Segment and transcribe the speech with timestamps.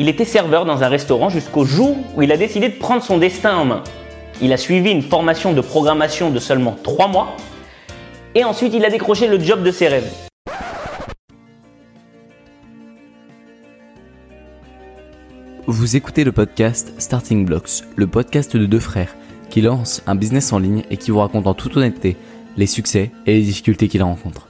[0.00, 3.18] il était serveur dans un restaurant jusqu'au jour où il a décidé de prendre son
[3.18, 3.84] destin en main.
[4.40, 7.36] Il a suivi une formation de programmation de seulement 3 mois
[8.34, 10.10] et ensuite il a décroché le job de ses rêves.
[15.66, 19.14] Vous écoutez le podcast Starting Blocks, le podcast de deux frères
[19.50, 22.16] qui lancent un business en ligne et qui vous racontent en toute honnêteté
[22.56, 24.49] les succès et les difficultés qu'ils rencontrent.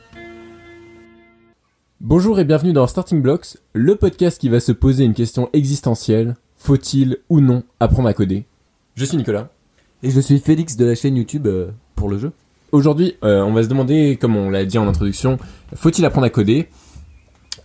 [2.02, 6.34] Bonjour et bienvenue dans Starting Blocks, le podcast qui va se poser une question existentielle.
[6.56, 8.46] Faut-il ou non apprendre à coder?
[8.94, 9.50] Je suis Nicolas.
[10.02, 12.32] Et je suis Félix de la chaîne YouTube euh, pour le jeu.
[12.72, 15.36] Aujourd'hui, euh, on va se demander, comme on l'a dit en introduction,
[15.74, 16.68] faut-il apprendre à coder?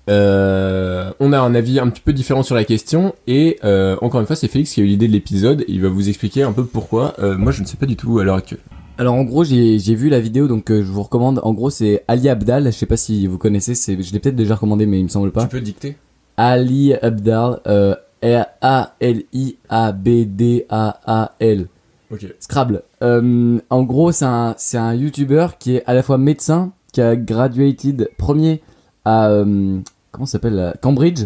[0.09, 3.57] Euh, On a un avis un petit peu différent sur la question et
[4.01, 5.63] encore une fois, c'est Félix qui a eu l'idée de l'épisode.
[5.69, 7.15] Il va vous expliquer un peu pourquoi.
[7.37, 8.59] Moi, je ne sais pas du tout à l'heure actuelle.
[8.97, 11.41] Alors en gros j'ai vu la vidéo donc euh, je vous recommande.
[11.43, 14.37] En gros c'est Ali Abdal, je sais pas si vous connaissez, c'est je l'ai peut-être
[14.37, 15.43] déjà recommandé mais il me semble pas.
[15.43, 15.97] Tu peux dicter
[16.37, 21.67] Ali Abdal, euh, A L I A B D A A L.
[22.09, 22.25] Ok.
[22.39, 22.83] Scrabble.
[23.01, 27.01] Euh, en gros c'est un c'est un YouTuber qui est à la fois médecin, qui
[27.01, 28.61] a graduated premier
[29.03, 29.77] à euh,
[30.11, 31.25] comment s'appelle Cambridge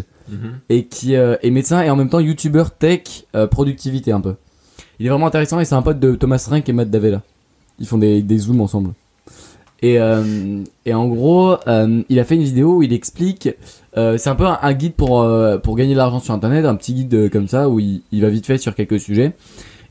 [0.68, 4.34] et qui est médecin et en même temps YouTuber tech productivité un peu.
[4.98, 7.22] Il est vraiment intéressant et c'est un pote de Thomas Rink et Matt Davella.
[7.80, 8.92] Ils font des, des zooms ensemble.
[9.82, 13.48] Et, euh, en gros, euh, il a fait une vidéo où il explique,
[13.96, 15.26] euh, c'est un peu un, guide pour,
[15.62, 18.28] pour gagner de l'argent sur Internet, un petit guide comme ça où il, il va
[18.28, 19.32] vite fait sur quelques sujets.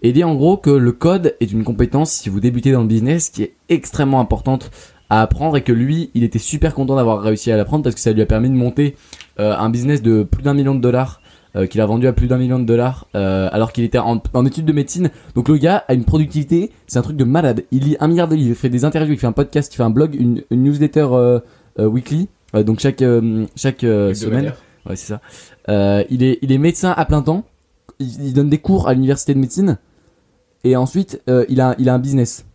[0.02, 2.82] Et il dit en gros que le code est une compétence, si vous débutez dans
[2.82, 4.72] le business, qui est extrêmement importante
[5.10, 8.02] à apprendre et que lui, il était super content d'avoir réussi à l'apprendre parce que
[8.02, 8.96] ça lui a permis de monter
[9.38, 11.20] un business de plus d'un million de dollars
[11.56, 14.22] euh, qu'il a vendu à plus d'un million de dollars euh, alors qu'il était en,
[14.34, 15.10] en études de médecine.
[15.36, 17.66] Donc le gars a une productivité, c'est un truc de malade.
[17.72, 19.78] Il lit un milliard de livres, il fait des interviews, il fait un podcast, il
[19.78, 21.40] fait un blog, une, une newsletter euh,
[21.78, 23.04] weekly, donc chaque
[23.56, 24.54] chaque semaine.
[24.86, 25.22] Ouais, c'est ça.
[26.10, 27.46] Il est il est médecin à plein temps.
[28.00, 29.78] Il, il donne des cours à l'université de médecine
[30.64, 32.46] et ensuite il a il a un business.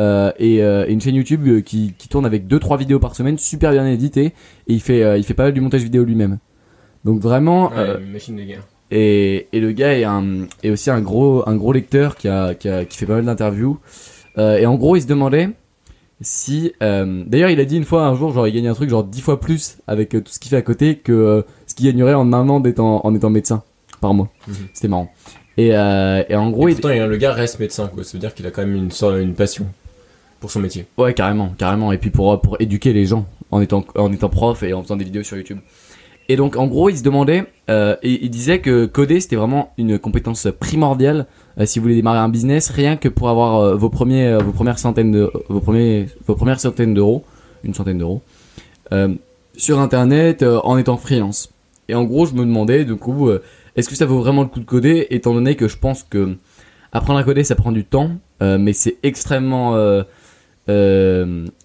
[0.00, 3.14] Euh, et, euh, et une chaîne YouTube euh, qui, qui tourne avec 2-3 vidéos par
[3.14, 4.26] semaine, super bien éditées,
[4.66, 6.38] et il fait, il fait pas mal du montage vidéo lui-même.
[7.04, 8.62] Donc vraiment, euh, machine de guerre.
[8.90, 12.54] et, et le gars est, un, est aussi un gros, un gros lecteur qui, a,
[12.54, 13.78] qui, a, qui fait pas mal d'interviews.
[14.38, 15.48] Euh, et en gros, il se demandait
[16.20, 16.72] si.
[16.82, 19.04] euh, D'ailleurs, il a dit une fois un jour, genre, il gagnait un truc genre
[19.04, 22.14] 10 fois plus avec euh, tout ce qu'il fait à côté que ce qu'il gagnerait
[22.14, 23.62] en un an d'étant, en étant médecin
[24.00, 24.28] par mois.
[24.46, 24.54] Mhm.
[24.72, 25.10] C'était marrant.
[25.56, 28.02] Et, et en gros, Et il, pourtant, le gars reste médecin, quoi.
[28.04, 28.90] Ça veut dire qu'il a quand même une,
[29.20, 29.66] une passion
[30.38, 30.86] pour son métier.
[30.96, 31.92] Ouais, carrément, carrément.
[31.92, 34.96] Et puis pour, pour éduquer les gens en étant, en étant prof et en faisant
[34.96, 35.58] des vidéos sur YouTube.
[36.30, 39.72] Et donc, en gros, il se demandait, euh, et il disait que coder, c'était vraiment
[39.78, 41.26] une compétence primordiale
[41.58, 44.52] euh, si vous voulez démarrer un business, rien que pour avoir euh, vos, premiers, vos
[44.52, 47.24] premières centaines de, vos premiers, vos premières centaines d'euros,
[47.64, 48.22] une centaine d'euros,
[49.56, 51.50] sur Internet en étant freelance.
[51.88, 53.28] Et en gros, je me demandais, du coup,
[53.74, 56.36] est-ce que ça vaut vraiment le coup de coder, étant donné que je pense que
[56.92, 59.76] apprendre à coder, ça prend du temps, mais c'est extrêmement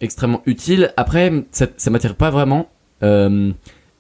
[0.01, 0.91] extrêmement utile.
[0.97, 2.67] Après, ça, ça m'attire pas vraiment.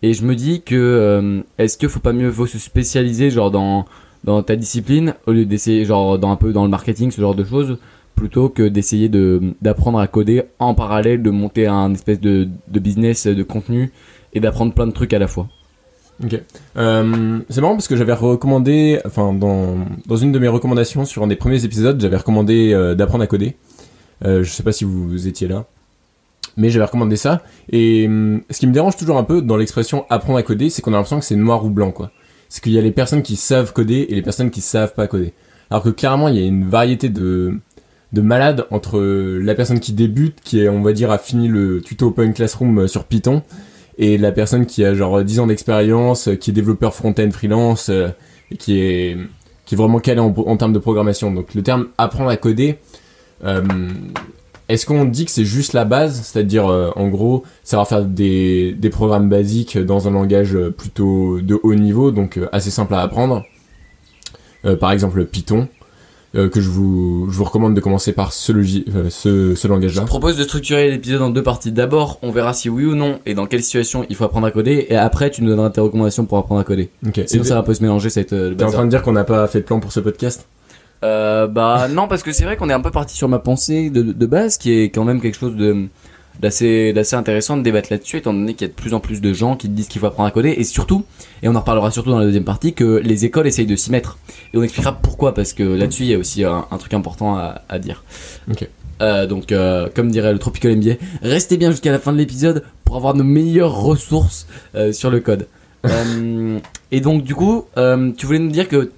[0.05, 3.49] Et je me dis que euh, est-ce que faut pas mieux faut se spécialiser genre
[3.49, 3.85] dans
[4.23, 7.33] dans ta discipline au lieu d'essayer genre dans un peu dans le marketing ce genre
[7.33, 7.79] de choses
[8.13, 12.79] plutôt que d'essayer de d'apprendre à coder en parallèle de monter un espèce de de
[12.79, 13.91] business de contenu
[14.33, 15.47] et d'apprendre plein de trucs à la fois?
[16.23, 16.39] Ok.
[16.77, 21.23] Euh, c'est marrant parce que j'avais recommandé, enfin dans, dans une de mes recommandations sur
[21.23, 23.55] un des premiers épisodes, j'avais recommandé euh, d'apprendre à coder.
[24.23, 25.65] Euh, je sais pas si vous étiez là,
[26.57, 27.41] mais j'avais recommandé ça.
[27.69, 30.81] Et hum, ce qui me dérange toujours un peu dans l'expression apprendre à coder, c'est
[30.81, 32.11] qu'on a l'impression que c'est noir ou blanc, quoi.
[32.49, 35.07] C'est qu'il y a les personnes qui savent coder et les personnes qui savent pas
[35.07, 35.33] coder.
[35.69, 37.59] Alors que clairement, il y a une variété de
[38.15, 41.81] de malades entre la personne qui débute, qui est, on va dire, a fini le
[41.81, 43.43] tuto Open Classroom euh, sur Python,
[43.97, 47.89] et la personne qui a genre 10 ans d'expérience, euh, qui est développeur front-end freelance,
[47.89, 48.07] euh,
[48.57, 49.17] qui est,
[49.65, 51.31] qui est vraiment calé en, termes de programmation.
[51.31, 52.77] Donc le terme apprendre à coder,
[54.69, 58.73] est-ce qu'on dit que c'est juste la base, c'est-à-dire euh, en gros savoir faire des,
[58.73, 62.93] des programmes basiques dans un langage euh, plutôt de haut niveau, donc euh, assez simple
[62.95, 63.43] à apprendre,
[64.65, 65.67] Euh, par exemple Python,
[66.33, 68.51] que je vous, je vous recommande de commencer par ce,
[69.09, 70.01] ce Je langage-là.
[70.01, 71.71] propose de structurer l'épisode en deux parties.
[71.71, 74.51] D'abord, on verra si oui ou non et dans quelle situation il faut apprendre à
[74.51, 76.89] coder et après tu nous donneras tes recommandations pour apprendre à coder.
[77.07, 77.21] Ok.
[77.27, 79.01] Sinon Et ça va un peu se mélanger cette le T'es en train de dire
[79.01, 80.45] qu'on n'a pas fait de plan pour ce podcast?
[81.03, 83.89] Euh, bah non parce que c'est vrai qu'on est un peu parti sur ma pensée
[83.89, 85.87] de, de base qui est quand même quelque chose de
[86.39, 89.21] d'assez d'assez intéressant de débattre là-dessus étant donné qu'il y a de plus en plus
[89.21, 91.03] de gens qui disent qu'il faut apprendre à coder et surtout
[91.43, 93.91] et on en reparlera surtout dans la deuxième partie que les écoles essayent de s'y
[93.91, 94.17] mettre
[94.53, 97.37] et on expliquera pourquoi parce que là-dessus il y a aussi un, un truc important
[97.37, 98.03] à, à dire.
[98.49, 98.67] Ok.
[99.01, 102.63] Euh, donc euh, comme dirait le Tropical MBA, restez bien jusqu'à la fin de l'épisode
[102.85, 105.47] pour avoir nos meilleures ressources euh, sur le code.
[106.91, 108.91] Et donc, du coup, tu voulais nous dire que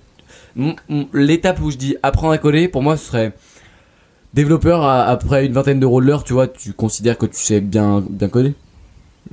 [1.14, 3.34] l'étape où je dis apprendre à coder, pour moi, ce serait
[4.34, 8.04] développeur après une vingtaine d'euros de l'heure, tu vois, tu considères que tu sais bien,
[8.08, 8.54] bien coder?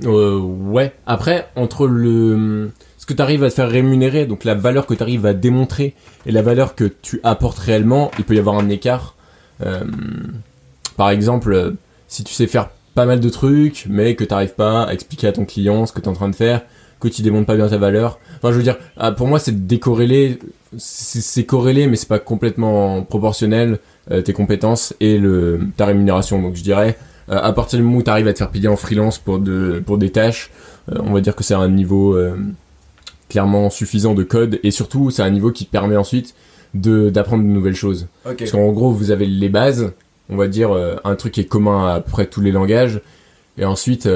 [0.03, 0.93] Euh, ouais.
[1.05, 4.95] Après, entre le ce que tu arrives à te faire rémunérer, donc la valeur que
[4.95, 5.93] tu arrives à démontrer
[6.25, 9.15] et la valeur que tu apportes réellement, il peut y avoir un écart.
[9.61, 9.83] Euh,
[10.97, 11.75] par exemple,
[12.07, 15.27] si tu sais faire pas mal de trucs, mais que tu n'arrives pas à expliquer
[15.27, 16.61] à ton client ce que tu es en train de faire,
[16.99, 18.19] que tu démontres pas bien ta valeur.
[18.37, 20.39] Enfin, je veux dire, ah, pour moi, c'est décorrélé.
[20.77, 23.79] C'est corrélé, mais c'est pas complètement proportionnel
[24.11, 26.41] euh, tes compétences et le ta rémunération.
[26.41, 26.97] Donc, je dirais,
[27.29, 29.39] euh, à partir du moment où tu arrives à te faire payer en freelance pour
[29.39, 30.51] de pour des tâches,
[30.91, 32.17] euh, on va dire que c'est un niveau
[33.29, 36.35] clairement suffisant de code et surtout c'est un niveau qui te permet ensuite
[36.73, 38.07] de d'apprendre de nouvelles choses.
[38.23, 39.93] Parce qu'en gros, vous avez les bases,
[40.29, 40.71] on va dire
[41.03, 43.01] un truc qui est commun à, à peu près tous les langages.
[43.57, 44.09] Et ensuite,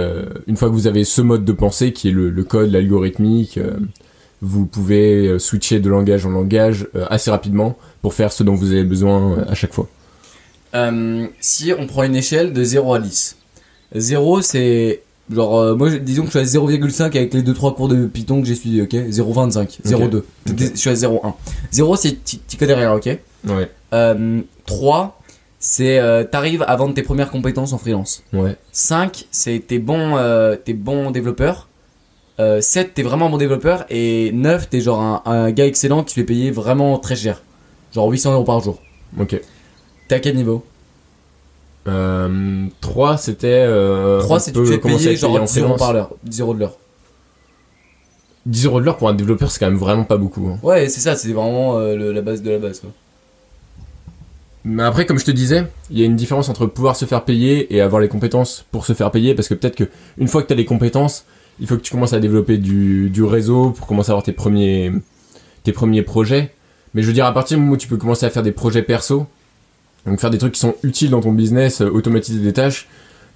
[0.47, 3.57] une fois que vous avez ce mode de pensée qui est le, le code, l'algorithmique,
[4.41, 8.55] vous pouvez euh, switcher de langage en langage euh, assez rapidement pour faire ce dont
[8.55, 9.87] vous avez besoin euh, à chaque fois.
[10.75, 13.37] Euh, si on prend une échelle de 0 à 10.
[13.95, 15.01] 0 c'est
[15.33, 18.41] genre euh, moi disons que je suis à 0,5 avec les 2-3 cours de Python
[18.41, 18.93] que j'ai suivi, ok?
[18.93, 20.23] 0,25, 0,2.
[20.45, 21.33] Je suis à 0,1.
[21.71, 23.09] 0 c'est tu tu connais rien, ok?
[23.47, 25.19] Ouais, euh, 3
[25.59, 25.99] c'est
[26.31, 28.23] t'arrives à vendre tes premières compétences en freelance.
[28.31, 30.17] ouais, 5 c'est t'es bon,
[30.63, 31.67] t'es bon développeur.
[32.39, 33.85] Euh, 7 t'es vraiment bon développeur.
[33.89, 37.41] Et 9 t'es genre un, un gars excellent qui fait payer vraiment très cher.
[37.93, 38.79] Genre 800 euros par jour.
[39.19, 39.39] ok.
[40.07, 40.63] T'es à quel niveau?
[41.87, 43.47] Euh, 3, c'était...
[43.67, 46.11] Euh, 3 on c'est tu te fais payer genre en 10 euros par l'heure.
[46.23, 46.77] 10 euros de l'heure.
[48.45, 50.47] 10 euros de l'heure pour un développeur, c'est quand même vraiment pas beaucoup.
[50.47, 50.57] hein.
[50.63, 52.79] Ouais, c'est ça, c'est vraiment euh, le- la base de la base.
[52.79, 52.89] Quoi.
[54.63, 57.23] Mais après, comme je te disais, il y a une différence entre pouvoir se faire
[57.25, 59.85] payer et avoir les compétences pour se faire payer, parce que peut-être que
[60.17, 61.25] une fois que tu as les compétences,
[61.59, 64.31] il faut que tu commences à développer du, du réseau pour commencer à avoir tes
[64.31, 64.91] premiers,
[65.63, 66.53] tes premiers projets.
[66.93, 68.51] Mais je veux dire, à partir du moment où tu peux commencer à faire des
[68.51, 69.27] projets perso,
[70.05, 72.87] donc faire des trucs qui sont utiles dans ton business, euh, automatiser des tâches,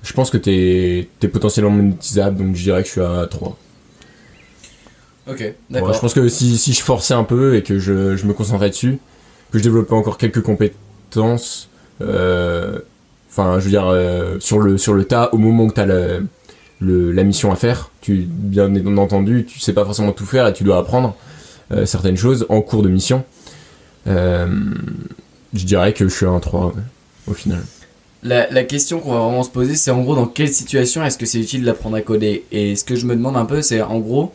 [0.01, 3.57] je pense que t'es es potentiellement monétisable, donc je dirais que je suis à 3.
[5.29, 5.93] Ok, Ouais, d'accord.
[5.93, 8.69] je pense que si, si je forçais un peu et que je, je me concentrais
[8.69, 8.97] dessus,
[9.51, 11.69] que je développais encore quelques compétences,
[12.01, 12.79] euh,
[13.29, 15.85] enfin, je veux dire, euh, sur, le, sur le tas, au moment où tu as
[15.85, 16.25] le,
[16.83, 20.53] le- la mission à faire, tu, bien entendu, tu sais pas forcément tout faire et
[20.53, 21.15] tu dois apprendre
[21.71, 23.23] euh, certaines choses en cours de mission.
[24.07, 24.47] Euh,
[25.53, 26.73] je dirais que je suis un 3 ouais,
[27.27, 27.61] au final.
[28.23, 31.17] La, la question qu'on va vraiment se poser, c'est en gros dans quelle situation est-ce
[31.17, 32.45] que c'est utile d'apprendre à coder?
[32.51, 34.31] Et ce que je me demande un peu, c'est en gros,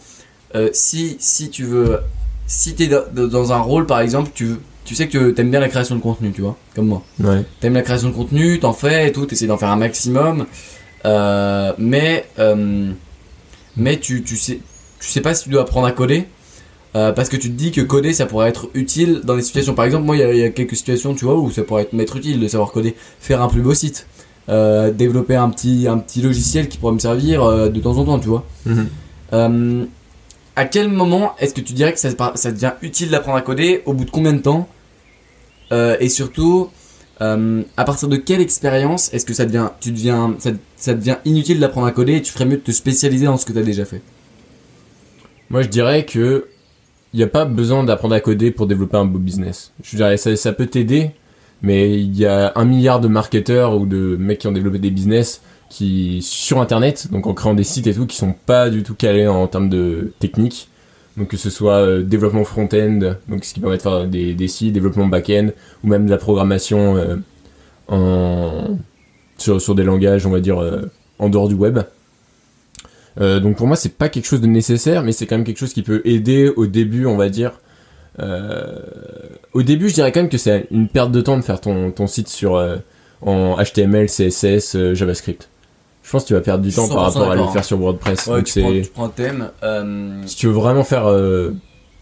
[0.55, 1.99] euh, si, si tu veux,
[2.47, 5.61] si t'es dans, dans un rôle par exemple, tu, tu sais que tu aimes bien
[5.61, 7.03] la création de contenu, tu vois, comme moi.
[7.21, 7.45] Ouais.
[7.61, 10.47] T'aimes la création de contenu, t'en fais et tout, t'essaies d'en faire un maximum,
[11.05, 12.91] euh, mais euh,
[13.77, 14.61] mais tu, tu sais
[15.01, 16.25] tu sais pas si tu dois apprendre à coder
[16.97, 19.75] euh, parce que tu te dis que coder ça pourrait être utile dans des situations.
[19.75, 21.63] Par exemple, moi il y a- il y, a quelques situations tu vois où ça
[21.63, 24.07] pourrait être- m'être utile de savoir coder, faire un plus beau site,
[24.49, 28.29] développer un petit un petit logiciel qui pourrait me servir de temps en temps, tu
[28.29, 28.45] vois.
[29.35, 29.85] Euh,
[30.57, 33.83] à quel moment est-ce que tu dirais que ça, ça devient utile d'apprendre à coder
[33.87, 34.67] Au bout de combien de temps?
[36.01, 36.71] Et surtout,
[37.21, 42.23] euh, à partir de quelle expérience est-ce que ça devient, inutile d'apprendre à coder et
[42.23, 44.03] tu ferais mieux de te spécialiser dans ce que tu as déjà fait?
[45.51, 46.47] Moi, je dirais que
[47.15, 49.73] il n'y a pas besoin d'apprendre à coder pour développer un beau business.
[49.83, 51.13] Je dirais ça, ça peut t'aider,
[51.63, 54.91] mais il y a un milliard de marketeurs ou de mecs qui ont développé des
[54.91, 55.41] business
[55.71, 58.95] qui sur internet, donc en créant des sites et tout, qui sont pas du tout
[58.95, 60.69] calés en termes de technique.
[61.19, 65.07] Donc que ce soit euh, développement front-end, ce qui permet de faire des, sites, développement
[65.07, 65.49] back-end,
[65.83, 66.97] ou même de la programmation
[67.91, 68.67] euh,
[69.37, 70.83] sur, des langages, on va dire, euh,
[71.19, 71.81] en dehors du web.
[73.21, 75.73] Donc pour moi, c'est pas quelque chose de nécessaire, mais c'est quand même quelque chose
[75.73, 77.59] qui peut aider au début, on va dire.
[78.21, 82.07] Au début, je dirais quand même que c'est une perte de temps de faire ton,
[82.07, 82.65] site sur
[83.23, 85.49] en HTML, CSS, JavaScript.
[86.09, 87.79] Je pense que tu vas perdre du temps par 100% rapport à le faire sur
[87.79, 88.27] WordPress.
[88.29, 89.51] Ouais, donc tu, prends, c'est tu prends un thème.
[89.63, 91.51] euh, si tu veux vraiment faire, euh,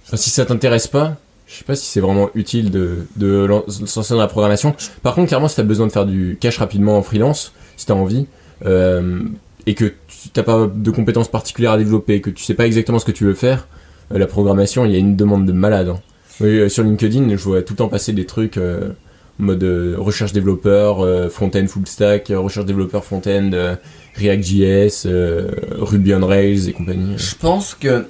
[0.07, 1.17] enfin si ça t'intéresse pas,
[1.49, 4.77] je sais pas si c'est vraiment utile de lancer dans la programmation.
[5.03, 7.95] Par contre, clairement, si t'as besoin de faire du cash rapidement en freelance, si t'as
[7.95, 8.27] envie,
[8.65, 9.23] euh,
[9.67, 13.01] et que tu t'as pas de compétences particulières à développer, que tu sais pas exactement
[13.01, 13.67] ce que tu veux faire,
[14.13, 15.89] la programmation, il y a une demande de malade.
[15.89, 15.99] hein.
[16.41, 18.91] Oui, sur LinkedIn, je vois tout le temps passer des trucs euh,
[19.39, 23.77] mode euh, recherche développeur, euh, front-end full stack, euh, recherche développeur front-end, euh,
[24.17, 27.15] React.js, euh, Ruby on Rails et compagnie.
[27.19, 28.07] Je pense que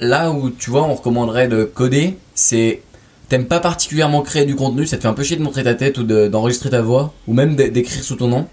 [0.00, 2.82] là où tu vois, on recommanderait de coder, c'est
[3.28, 5.74] t'aimes pas particulièrement créer du contenu, ça te fait un peu chier de montrer ta
[5.74, 8.46] tête ou de- d'enregistrer ta voix, ou même d'é- d'écrire sous ton nom.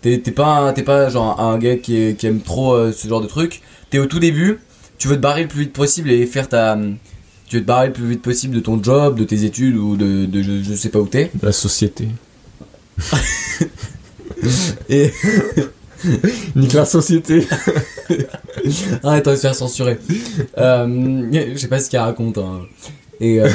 [0.00, 3.60] T'es pas, pas genre un gars qui, qui aime trop euh, ce genre de truc.
[3.90, 4.58] T'es au tout début,
[4.98, 6.76] tu veux te barrer le plus vite possible et faire ta.
[7.52, 9.94] Tu veux te barrer le plus vite possible de ton job, de tes études ou
[9.94, 11.30] de, de je, je sais pas où t'es.
[11.42, 12.08] La société.
[14.88, 15.10] Et.
[16.56, 17.46] Nique la société.
[19.02, 19.98] Arrête, on va se faire censurer.
[20.56, 22.38] Euh, je sais pas ce qu'elle raconte.
[22.38, 22.60] hein.
[23.20, 23.38] Et.
[23.42, 23.50] euh,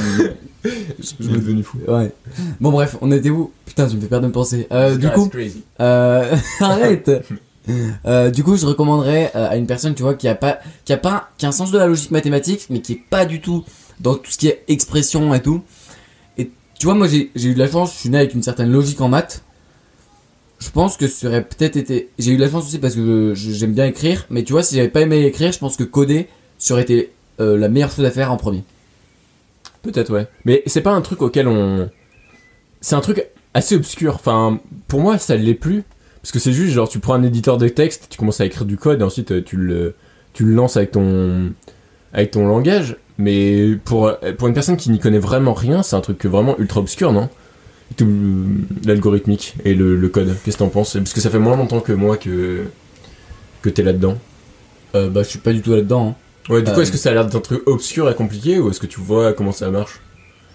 [0.63, 1.80] Je suis devenu fou.
[1.88, 2.12] ouais.
[2.62, 3.51] Bon, bref, on était où?
[3.66, 4.68] Putain, tu me fais perdre de penser.
[4.72, 5.27] Euh, du coup.
[5.27, 5.63] crazy.
[5.80, 7.10] Euh, arrête.
[8.06, 10.94] Euh, du coup, je recommanderais euh, à une personne, tu vois, qui a pas, qui
[10.94, 13.42] a pas, qui a un sens de la logique mathématique, mais qui est pas du
[13.42, 13.66] tout
[14.00, 15.63] dans tout ce qui est expression et tout.
[16.38, 17.94] Et tu vois, moi, j'ai eu de la chance.
[17.94, 19.44] Je suis né avec une certaine logique en maths.
[20.60, 22.10] Je pense que ça aurait peut-être été.
[22.18, 24.75] J'ai eu de la chance aussi parce que j'aime bien écrire, mais tu vois, si
[24.75, 26.27] j'avais pas aimé écrire, je pense que coder
[26.58, 28.63] ça aurait été euh, la meilleure chose à faire en premier.
[29.84, 30.27] Peut-être, ouais.
[30.46, 31.89] Mais c'est pas un truc auquel on.
[32.82, 34.16] C'est un truc assez obscur.
[34.16, 35.84] Enfin, pour moi, ça l'est plus.
[36.22, 38.66] Parce que c'est juste, genre, tu prends un éditeur de texte, tu commences à écrire
[38.66, 39.96] du code, et ensuite euh, tu le,
[40.34, 41.54] tu le lances avec ton,
[42.12, 42.98] avec ton langage.
[43.18, 46.80] Mais pour, pour une personne qui n'y connaît vraiment rien, c'est un truc vraiment ultra
[46.80, 47.30] obscur, non?
[47.96, 48.08] Tout
[48.86, 50.36] l'algorithmique et le, le code.
[50.44, 50.94] Qu'est-ce que t'en penses?
[50.94, 52.66] Parce que ça fait moins longtemps que moi que,
[53.62, 54.18] que t'es là-dedans.
[54.96, 56.10] Euh, bah, je suis pas du tout là-dedans.
[56.50, 56.54] hein.
[56.54, 58.70] Ouais, du coup, Euh, est-ce que ça a l'air d'un truc obscur et compliqué, ou
[58.70, 60.00] est-ce que tu vois comment ça marche?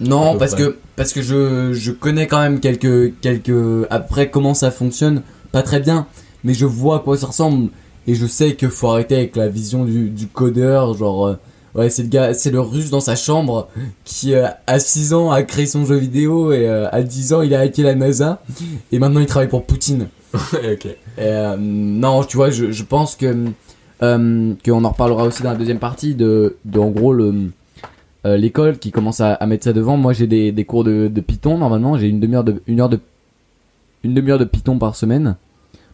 [0.00, 0.64] Non, parce près.
[0.64, 5.62] que parce que je, je connais quand même quelques quelques après comment ça fonctionne, pas
[5.62, 6.06] très bien,
[6.44, 7.68] mais je vois à quoi ça ressemble
[8.06, 11.34] et je sais que faut arrêter avec la vision du, du codeur, genre euh,
[11.74, 13.68] ouais c'est le gars, c'est le russe dans sa chambre
[14.04, 17.42] qui euh, à 6 ans a créé son jeu vidéo et euh, à 10 ans
[17.42, 18.42] il a hacké la NASA
[18.90, 20.08] et maintenant il travaille pour Poutine.
[20.34, 20.86] Ok.
[20.86, 23.34] Et, euh, non, tu vois, je, je pense que
[24.00, 27.50] qu'on en reparlera aussi dans la deuxième partie de, de en gros le
[28.24, 29.96] l'école qui commence à, à mettre ça devant.
[29.96, 31.98] Moi, j'ai des, des cours de, de Python normalement.
[31.98, 32.98] J'ai une demi-heure de une heure de
[34.04, 35.36] une demi-heure de Python par semaine.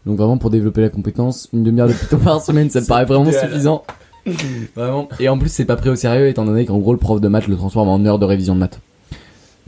[0.06, 3.04] Donc vraiment pour développer la compétence, une demi-heure de Python par semaine, ça me paraît
[3.04, 3.48] vraiment idéal.
[3.48, 3.82] suffisant.
[4.76, 5.08] Vraiment.
[5.20, 7.28] Et en plus, c'est pas pris au sérieux étant donné qu'en gros le prof de
[7.28, 8.80] maths le transforme en heure de révision de maths.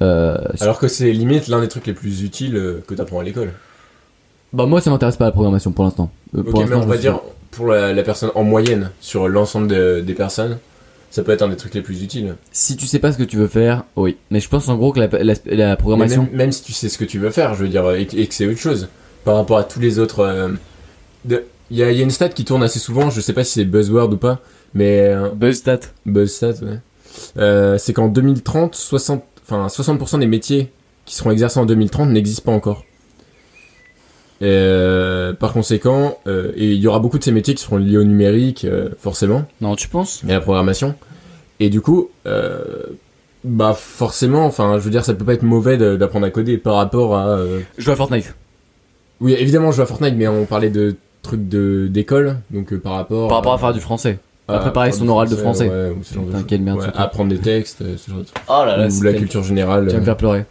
[0.02, 3.24] Euh, Alors que c'est limite l'un des trucs les plus utiles euh, que t'apprends à
[3.24, 3.52] l'école.
[4.52, 6.10] bah moi, ça m'intéresse pas la programmation pour l'instant.
[6.34, 9.66] Euh, Ok, pour mais on va dire pour la, la personne en moyenne sur l'ensemble
[9.68, 10.58] de- des personnes,
[11.10, 12.36] ça peut être un des trucs les plus utiles.
[12.52, 14.16] Si tu sais pas ce que tu veux faire, oui.
[14.30, 16.22] Mais je pense en gros que la, la, la Mais programmation.
[16.22, 18.26] Même, même si tu sais ce que tu veux faire, je veux dire, et, et
[18.26, 18.88] que c'est autre chose
[19.24, 20.20] par rapport à tous les autres.
[20.20, 20.48] euh,
[21.26, 23.32] de- Il y, a, il y a une stat qui tourne assez souvent, je sais
[23.32, 24.40] pas si c'est buzzword ou pas,
[24.74, 25.80] mais euh, Buzzstat.
[26.04, 26.78] BuzzStat, ouais.
[27.38, 30.72] Euh, c'est qu'en 2030, 60, enfin, 60% des métiers
[31.04, 32.84] qui seront exercés en 2030 n'existent pas encore.
[34.42, 37.98] Euh, par conséquent, euh, et il y aura beaucoup de ces métiers qui seront liés
[37.98, 38.66] au numérique,
[38.98, 40.22] forcément, Non, tu penses?
[40.26, 40.94] Et à la programmation.
[41.60, 42.08] Et du coup,
[43.44, 46.74] bah forcément, enfin, je veux dire, ça peut pas être mauvais d'apprendre à coder par
[46.76, 47.28] rapport à.
[47.28, 48.34] euh, Je joue à Fortnite.
[49.20, 52.78] Oui, évidemment, je joue à Fortnite, mais on parlait de trucs de d'école, donc euh,
[52.78, 53.28] par rapport.
[53.28, 54.18] Par rapport à faire du français.
[54.48, 55.68] à préparer son oral de français.
[55.68, 56.94] ouais, ou ce genre de quelle merde, Ouais, truc.
[56.98, 58.26] apprendre des textes, euh, ce genre de.
[58.48, 59.86] Oh là ou la culture générale.
[59.86, 60.04] Tu vas me euh.
[60.04, 60.44] faire pleurer.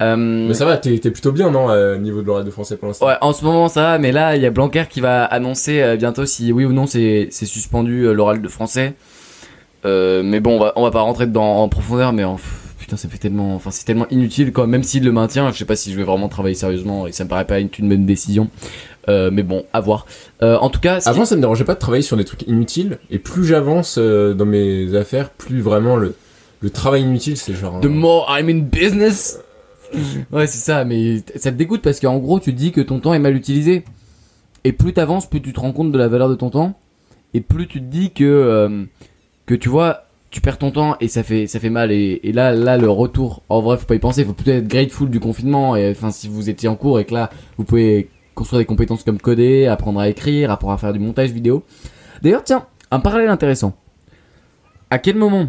[0.00, 2.76] Euh, Mais ça va, t'es plutôt bien, non, euh, au niveau de l'oral de français
[2.76, 5.00] pour l'instant Ouais, en ce moment ça va, mais là il y a Blanquer qui
[5.00, 8.94] va annoncer euh, bientôt si oui ou non c'est suspendu euh, l'oral de français.
[9.84, 12.74] Euh, mais bon, on va, on va pas rentrer dedans en profondeur, mais en- pff,
[12.78, 14.66] putain, ça fait tellement, enfin c'est tellement inutile quoi.
[14.68, 17.24] Même s'il le maintient, je sais pas si je vais vraiment travailler sérieusement et ça
[17.24, 18.48] me paraît pas une, une bonne décision.
[19.08, 20.06] Euh, mais bon, à voir.
[20.42, 22.24] Euh, en tout cas, ce qui- Avant, ça me dérangeait pas de travailler sur des
[22.24, 26.14] trucs inutiles, et plus j'avance euh, dans mes affaires, plus vraiment le,
[26.60, 27.80] le travail inutile, c'est genre.
[27.80, 29.40] The more I'm in business.
[30.32, 33.00] ouais, c'est ça, mais ça te dégoûte parce qu'en gros, tu te dis que ton
[33.00, 33.84] temps est mal utilisé.
[34.64, 36.78] Et plus t'avances, plus tu te rends compte de la valeur de ton temps.
[37.32, 38.86] Et plus tu te dis que,
[39.46, 41.90] que tu vois, tu perds ton temps et ça fait, ça fait mal.
[41.92, 44.24] Et, et là, là, le retour, en vrai, faut pas y penser.
[44.24, 45.74] Faut plutôt être grateful du confinement.
[45.76, 49.02] Et enfin, si vous étiez en cours et que là, vous pouvez construire des compétences
[49.02, 51.64] comme coder, apprendre à écrire, apprendre à faire du montage vidéo.
[52.22, 53.74] D'ailleurs, tiens, un parallèle intéressant.
[54.90, 55.48] À quel moment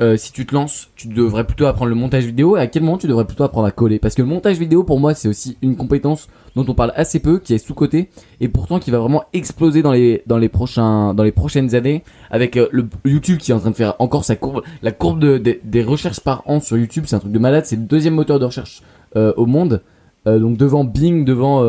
[0.00, 2.84] euh, si tu te lances, tu devrais plutôt apprendre le montage vidéo et à quel
[2.84, 5.26] moment tu devrais plutôt apprendre à coller Parce que le montage vidéo, pour moi, c'est
[5.26, 8.08] aussi une compétence dont on parle assez peu, qui est sous-côté
[8.40, 12.04] et pourtant qui va vraiment exploser dans les, dans les, prochains, dans les prochaines années
[12.30, 14.62] avec euh, le YouTube qui est en train de faire encore sa courbe.
[14.82, 17.66] La courbe de, de- des recherches par an sur YouTube, c'est un truc de malade.
[17.66, 18.82] C'est le deuxième moteur de recherche
[19.16, 19.82] euh, au monde.
[20.26, 21.62] Donc devant Bing, devant,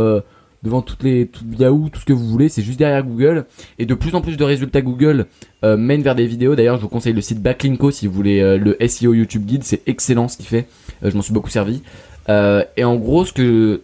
[0.64, 3.46] devant toutes les, tout Yahoo, tout ce que vous voulez, c'est juste derrière Google.
[3.78, 5.28] Et de plus en plus de résultats Google
[5.64, 6.56] euh, mène vers des vidéos.
[6.56, 9.64] D'ailleurs, je vous conseille le site Backlinko si vous voulez euh, le SEO YouTube Guide.
[9.64, 10.68] C'est excellent ce qu'il fait.
[11.04, 11.82] Euh, je m'en suis beaucoup servi.
[12.30, 13.82] Euh, et en gros, ce que,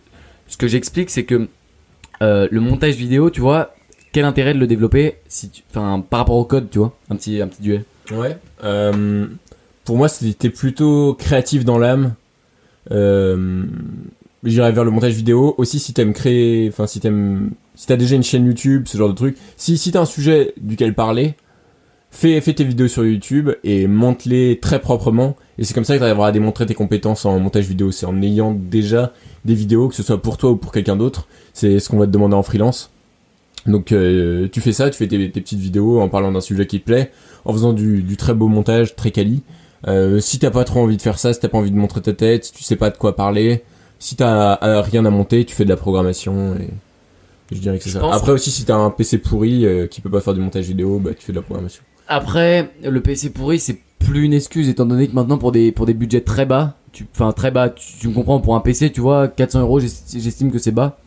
[0.47, 1.47] ce que j'explique, c'est que
[2.21, 3.73] le montage vidéo, tu vois,
[4.11, 7.15] quel intérêt de le développer si tu, enfin, par rapport au code, tu vois, un
[7.15, 7.83] petit, un petit duel.
[8.11, 8.37] Ouais.
[9.85, 12.15] Pour moi, c'était plutôt créatif dans l'âme.
[12.91, 13.63] Euh,
[14.45, 15.55] J'irais vers le montage vidéo.
[15.57, 19.09] Aussi, si t'aimes créer, enfin, si t'aimes, si t'as déjà une chaîne YouTube, ce genre
[19.09, 19.37] de truc.
[19.57, 21.33] Si, si t'as un sujet duquel parler,
[22.11, 25.35] fais, fais tes vidéos sur YouTube et monte-les très proprement.
[25.57, 27.91] Et c'est comme ça que tu arriveras à démontrer tes compétences en montage vidéo.
[27.91, 29.13] C'est en ayant déjà
[29.45, 31.27] des vidéos, que ce soit pour toi ou pour quelqu'un d'autre.
[31.53, 32.91] C'est ce qu'on va te demander en freelance.
[33.65, 36.67] Donc euh, tu fais ça, tu fais tes, tes petites vidéos en parlant d'un sujet
[36.67, 37.11] qui te plaît,
[37.45, 39.41] en faisant du, du très beau montage, très quali.
[39.87, 42.01] Euh, si t'as pas trop envie de faire ça, si t'as pas envie de montrer
[42.01, 43.63] ta tête, si tu sais pas de quoi parler,
[44.05, 46.69] si t'as euh, rien à monter, tu fais de la programmation et
[47.51, 47.99] je dirais que c'est ça.
[48.13, 50.99] Après aussi si t'as un PC pourri euh, qui peut pas faire du montage vidéo,
[50.99, 51.83] bah tu fais de la programmation.
[52.07, 55.85] Après, le PC pourri, c'est plus une excuse étant donné que maintenant pour des pour
[55.87, 58.91] des budgets très bas, tu enfin très bas, tu, tu me comprends pour un PC,
[58.91, 60.97] tu vois, 400 euros, j'est- j'estime que c'est bas.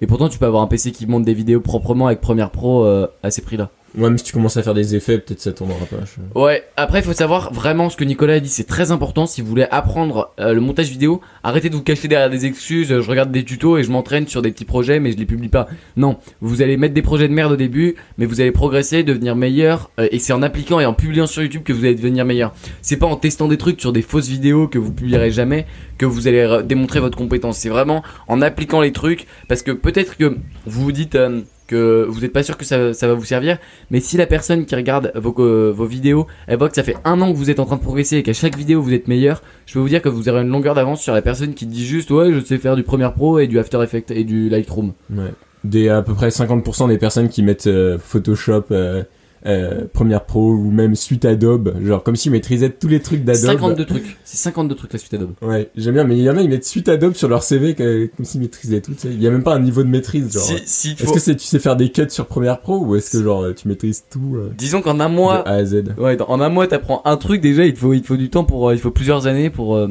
[0.00, 2.84] Et pourtant, tu peux avoir un PC qui monte des vidéos proprement avec Premiere Pro
[2.84, 3.68] euh, à ces prix-là.
[3.98, 5.96] Ouais, mais si tu commences à faire des effets, peut-être ça tournera pas.
[6.40, 9.42] Ouais, après il faut savoir vraiment ce que Nicolas a dit, c'est très important si
[9.42, 13.10] vous voulez apprendre euh, le montage vidéo, arrêtez de vous cacher derrière des excuses, je
[13.10, 15.66] regarde des tutos et je m'entraîne sur des petits projets mais je les publie pas.
[15.96, 19.34] Non, vous allez mettre des projets de merde au début, mais vous allez progresser, devenir
[19.34, 22.24] meilleur euh, et c'est en appliquant et en publiant sur YouTube que vous allez devenir
[22.24, 22.54] meilleur.
[22.82, 25.66] C'est pas en testant des trucs sur des fausses vidéos que vous publierez jamais
[25.98, 30.16] que vous allez démontrer votre compétence, c'est vraiment en appliquant les trucs parce que peut-être
[30.16, 30.36] que
[30.66, 33.58] vous vous dites euh, que vous n'êtes pas sûr que ça, ça va vous servir,
[33.90, 35.32] mais si la personne qui regarde vos,
[35.72, 37.82] vos vidéos, elle voit que ça fait un an que vous êtes en train de
[37.82, 40.42] progresser et qu'à chaque vidéo vous êtes meilleur, je peux vous dire que vous aurez
[40.42, 43.14] une longueur d'avance sur la personne qui dit juste ouais je sais faire du Premiere
[43.14, 44.92] Pro et du After Effects et du Lightroom.
[45.14, 45.32] Ouais.
[45.64, 49.02] Des à peu près 50% des personnes qui mettent euh, Photoshop, euh,
[49.46, 53.44] euh, Premiere Pro ou même suite Adobe, genre comme s'ils maîtrisaient tous les trucs d'Adobe.
[53.52, 55.32] 52 trucs, c'est 52 trucs la suite Adobe.
[55.42, 57.74] Ouais, j'aime bien, mais il y en a, ils mettent suite Adobe sur leur CV
[57.74, 58.92] comme s'ils maîtrisaient tout.
[59.04, 60.42] Il y a même pas un niveau de maîtrise, genre.
[60.42, 62.96] Si, si, Est-ce faut- que c'est tu sais faire des cuts sur Premiere Pro ou
[62.96, 65.84] est-ce que genre tu maîtrises tout euh, Disons qu'en un de mois, A à Z?
[65.98, 68.16] Ouais, dans- en un mois t'apprends un truc déjà, il te faut, il te faut
[68.16, 69.88] du temps pour, euh, il faut plusieurs années pour, euh,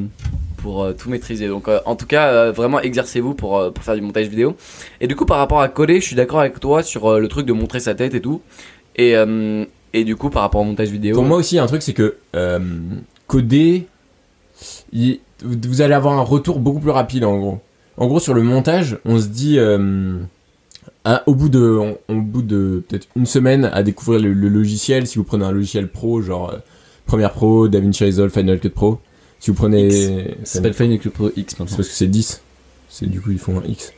[0.57, 1.47] pour tout maîtriser.
[1.47, 4.55] Donc en tout cas, vraiment exercez-vous pour, pour faire du montage vidéo.
[4.99, 7.45] Et du coup par rapport à coder, je suis d'accord avec toi sur le truc
[7.45, 8.41] de montrer sa tête et tout.
[8.97, 11.15] Et, euh, et du coup par rapport au montage vidéo.
[11.15, 12.59] Pour moi aussi, il y a un truc, c'est que euh,
[13.27, 13.87] coder,
[14.91, 17.59] il- vous allez avoir un retour beaucoup plus rapide en gros.
[17.97, 20.17] En gros, sur le montage, on se dit, euh,
[21.05, 24.49] à- au bout de, on- au bout de peut-être une semaine à découvrir le, le
[24.49, 26.57] logiciel, si vous prenez un logiciel pro, genre euh,
[27.05, 28.99] Premiere Pro, DaVinci Resolve, Final Cut Pro,
[29.39, 29.95] si vous prenez, X.
[30.43, 31.75] Ça s'appelle Final Cut Pro X c'est maintenant.
[31.77, 32.41] parce que c'est 10.
[32.89, 33.93] C'est du coup ils font un X.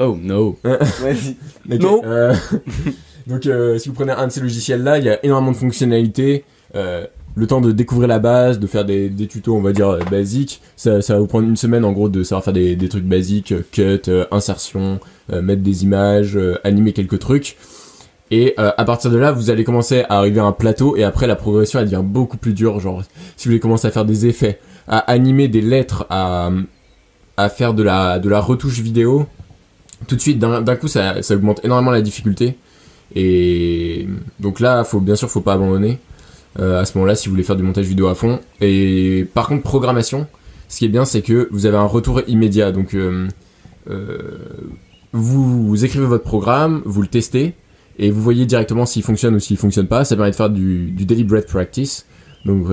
[0.00, 0.56] Oh no.
[0.64, 2.00] Ok, Non.
[2.04, 2.34] euh,
[3.28, 6.44] donc, euh, si vous prenez un de ces logiciels-là, il y a énormément de fonctionnalités.
[6.74, 10.00] euh, le temps de découvrir la base, de faire des, tutos, on va dire, euh,
[10.10, 10.60] basiques.
[10.74, 14.10] Ça, va vous prendre une semaine, en gros, de savoir faire des, trucs basiques, cut,
[14.32, 14.98] insertion,
[15.30, 17.56] mettre des images, animer quelques trucs.
[18.32, 21.26] Et à partir de là, vous allez commencer à arriver à un plateau et après
[21.26, 22.80] la progression elle devient beaucoup plus dure.
[22.80, 23.02] Genre,
[23.36, 26.50] si vous voulez commencer à faire des effets, à animer des lettres, à,
[27.50, 29.26] faire de la, retouche vidéo,
[30.08, 32.56] tout de suite d'un coup ça augmente énormément la difficulté.
[33.14, 34.06] Et
[34.40, 35.98] donc là, bien sûr, faut pas abandonner.
[36.58, 38.40] euh, à ce moment-là, si vous voulez faire du montage vidéo à fond.
[38.60, 40.26] Et par contre, programmation,
[40.68, 42.72] ce qui est bien, c'est que vous avez un retour immédiat.
[42.72, 43.28] Donc, euh,
[43.90, 44.38] euh,
[45.12, 47.54] vous, écrivez votre programme, vous le testez,
[47.98, 50.04] et vous voyez directement s'il fonctionne ou s'il fonctionne pas.
[50.04, 52.06] Ça permet de faire du, du deliberate practice.
[52.44, 52.66] Donc,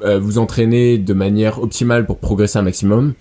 [0.00, 3.14] vous entraînez de manière optimale pour progresser un maximum.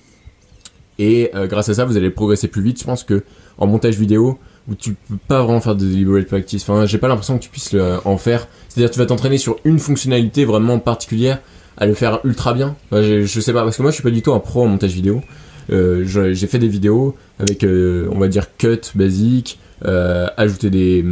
[1.00, 2.80] Et grâce à ça, vous allez progresser plus vite.
[2.80, 3.24] Je pense que
[3.58, 4.38] en montage vidéo,
[4.70, 6.64] où tu peux pas vraiment faire de deliberate practice.
[6.64, 8.48] Enfin, j'ai pas l'impression que tu puisses le- en faire.
[8.70, 11.40] C'est-à-dire, tu vas t'entraîner sur une fonctionnalité vraiment particulière
[11.78, 12.76] à le faire ultra bien.
[12.92, 14.68] Je, je sais pas, parce que moi, je suis pas du tout un pro en
[14.68, 15.22] montage vidéo.
[15.70, 21.06] Euh, j'ai fait des vidéos avec, euh, on va dire, cut basique, euh, ajouter des,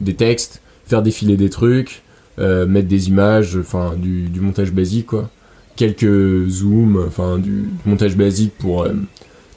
[0.00, 2.02] des textes, faire défiler des trucs,
[2.38, 5.30] euh, mettre des images, enfin, du, du montage basique, quoi.
[5.76, 8.92] Quelques zooms, enfin, du montage basique pour, euh,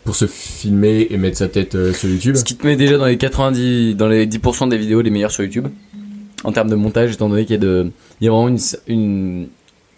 [0.03, 2.35] pour se filmer et mettre sa tête euh, sur YouTube.
[2.35, 5.31] Ce qui te met déjà dans les 90, dans les 10% des vidéos les meilleures
[5.31, 5.67] sur YouTube.
[6.43, 8.59] En termes de montage, étant donné qu'il y a de, il y a vraiment une,
[8.87, 9.47] une,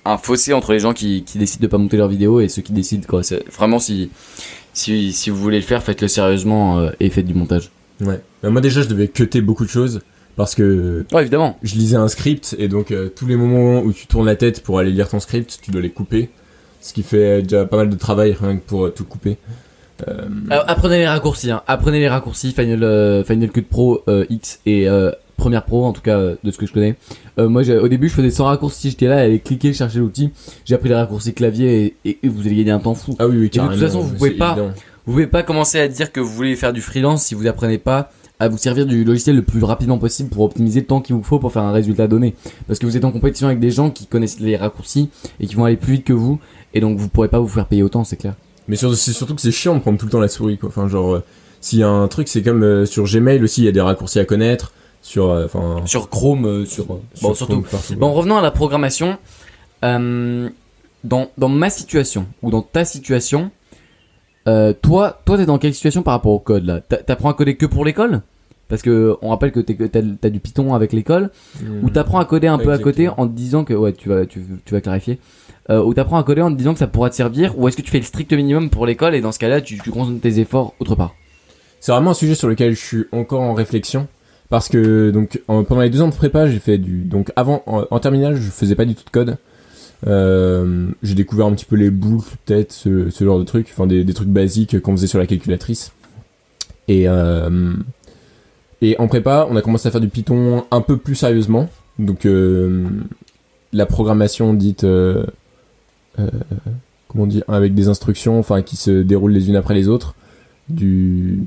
[0.05, 2.61] un fossé entre les gens qui, qui décident de pas monter leurs vidéos et ceux
[2.61, 3.21] qui décident, quoi.
[3.51, 4.11] Vraiment si,
[4.73, 7.71] si, si vous voulez le faire, faites-le sérieusement euh, et faites du montage.
[8.01, 8.21] Ouais.
[8.43, 10.01] Bah, moi déjà je devais cutter beaucoup de choses
[10.35, 11.57] parce que Ouais, évidemment.
[11.63, 14.61] je lisais un script et donc euh, tous les moments où tu tournes la tête
[14.61, 16.29] pour aller lire ton script, tu dois les couper.
[16.81, 19.37] Ce qui fait déjà pas mal de travail rien que pour tout couper.
[20.07, 21.61] Euh, Alors, apprenez les raccourcis, hein.
[21.67, 24.87] apprenez les raccourcis Final, euh, Final Cut Pro euh, X et
[25.37, 26.95] Premiere Pro, en tout cas de ce que je connais.
[27.37, 30.31] Moi, au début, je faisais sans raccourcis, j'étais là, à aller cliquer, chercher l'outil.
[30.63, 33.15] J'ai appris les raccourcis clavier et, et- et vous allez gagner un temps fou.
[33.19, 34.71] Ah oui, oui, de toute carrément, façon, vous pouvez pas- évident.
[35.05, 37.77] Vous pouvez pas commencer à dire que vous voulez faire du freelance si vous apprenez
[37.77, 41.15] pas à vous servir du logiciel le plus rapidement possible pour optimiser le temps qu'il
[41.15, 42.33] vous faut pour faire un résultat donné.
[42.67, 45.55] Parce que vous êtes en compétition avec des gens qui connaissent les raccourcis et qui
[45.55, 46.39] vont aller plus vite que vous,
[46.73, 48.33] et donc vous pourrez pas vous faire payer autant, c'est clair.
[48.67, 50.69] Mais c'est surtout que c'est chiant de prendre tout le temps la souris quoi.
[50.69, 51.23] Enfin genre euh,
[51.61, 53.81] s'il y a un truc c'est comme euh, sur Gmail aussi il y a des
[53.81, 54.71] raccourcis à connaître.
[55.01, 57.53] sur, euh, enfin, Sur Chrome, sur, bon, sur surtout.
[57.61, 57.95] Chrome, partout.
[57.95, 59.17] Bon, revenons à la programmation.
[59.83, 60.49] Euh,
[61.03, 63.51] dans, dans ma situation ou dans ta situation,
[64.47, 66.79] euh, toi, toi, t'es dans quelle situation par rapport au code là?
[66.81, 68.21] T'a- T'apprends à coder que pour l'école?
[68.67, 71.29] Parce que on rappelle que t'as as du Python avec l'école,
[71.83, 74.25] ou t'apprends à coder un peu à côté en te disant que ouais, tu vas,
[74.25, 75.19] tu, tu vas clarifier.
[75.71, 77.75] Euh, ou t'apprends à coder en te disant que ça pourra te servir, ou est-ce
[77.75, 80.21] que tu fais le strict minimum pour l'école et dans ce cas-là, tu, tu concentres
[80.21, 81.15] tes efforts autre part?
[81.79, 84.07] C'est vraiment un sujet sur lequel je suis encore en réflexion.
[84.49, 87.63] Parce que donc en- pendant les deux ans de prépa, j'ai fait du donc avant
[87.65, 89.37] en, terminale, je faisais pas du tout de code.
[90.05, 93.87] Euh, j'ai découvert un petit peu les boucles, peut-être ce, ce genre de trucs, enfin
[93.87, 95.93] des, des trucs basiques qu'on faisait sur la calculatrice.
[96.87, 97.73] Et euh,
[98.83, 101.67] et en prépa, on a commencé à faire du Python un peu plus sérieusement.
[101.97, 102.85] Donc euh,
[103.73, 105.25] la programmation dite euh,
[107.07, 110.15] comment on dit avec des instructions, enfin qui se déroulent les unes après les autres
[110.69, 111.43] du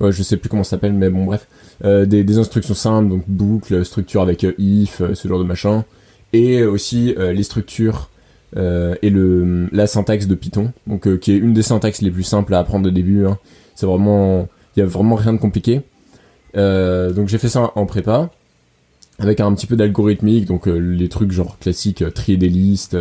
[0.00, 1.48] je sais plus comment ça s'appelle mais bon bref.
[1.84, 5.44] Euh, des, des instructions simples donc boucle structure avec euh, if euh, ce genre de
[5.44, 5.84] machin.
[6.32, 8.10] Et aussi les structures
[8.54, 12.52] et le la syntaxe de Python donc qui est une des syntaxes les plus simples
[12.52, 13.38] à apprendre au début hein.
[13.74, 14.46] c'est vraiment
[14.76, 15.80] il y a vraiment rien de compliqué.
[16.54, 18.28] Donc j'ai fait ça en prépa
[19.18, 22.94] avec un petit peu d'algorithmique donc les trucs genre classiques trier des listes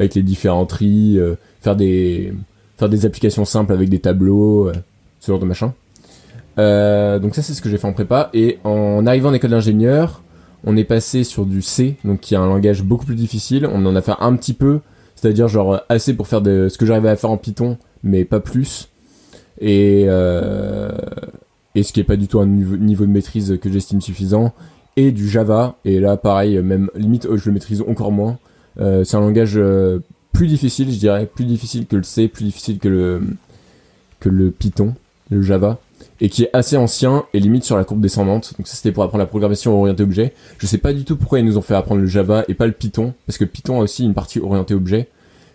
[0.00, 2.32] avec les différents tris euh, faire des
[2.78, 4.72] faire des applications simples avec des tableaux, euh,
[5.20, 5.74] ce genre de machin.
[6.58, 9.50] Euh, donc ça c'est ce que j'ai fait en prépa et en arrivant en école
[9.50, 10.22] d'ingénieur,
[10.64, 13.68] on est passé sur du C, donc qui est un langage beaucoup plus difficile.
[13.70, 14.80] On en a fait un petit peu,
[15.14, 18.88] c'est-à-dire genre assez pour faire ce que j'arrivais à faire en Python, mais pas plus.
[19.60, 20.06] Et
[21.74, 24.52] et ce qui est pas du tout un niveau, niveau de maîtrise que j'estime suffisant.
[24.96, 28.38] Et du Java et là pareil, même limite oh, je le maîtrise encore moins.
[28.80, 29.98] Euh, c'est un langage euh,
[30.32, 33.22] plus difficile, je dirais, plus difficile que le C, plus difficile que le
[34.20, 34.94] que le Python,
[35.30, 35.78] le Java,
[36.20, 38.52] et qui est assez ancien et limite sur la courbe descendante.
[38.58, 40.34] Donc ça c'était pour apprendre la programmation orientée objet.
[40.58, 42.66] Je sais pas du tout pourquoi ils nous ont fait apprendre le Java et pas
[42.66, 45.08] le Python, parce que Python a aussi une partie orientée objet.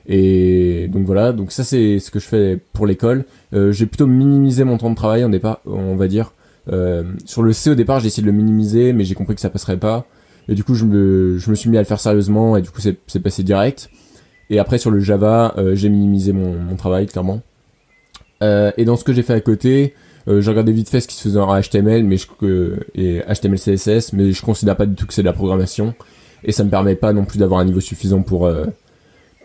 [0.07, 3.25] Et donc voilà, donc ça c'est ce que je fais pour l'école.
[3.53, 6.31] Euh, j'ai plutôt minimisé mon temps de travail départ, on va dire.
[7.25, 9.49] Sur le C au départ j'ai essayé de le minimiser, mais j'ai compris que ça
[9.51, 10.07] passerait pas.
[10.47, 12.69] Et du coup je me, je me suis mis à le faire sérieusement et du
[12.69, 13.89] coup c'est passé direct.
[14.49, 17.41] Et après sur le Java, euh, j'ai minimisé mon, mon travail clairement.
[18.43, 19.93] Euh, et dans ce que j'ai fait à côté,
[20.27, 22.27] euh, j'ai regardé vite fait ce qui se faisait en HTML, mais je,
[22.95, 25.93] et HTML CSS, mais je considère pas du tout que c'est de la programmation.
[26.43, 28.65] Et ça me permet pas non plus d'avoir un niveau suffisant pour euh,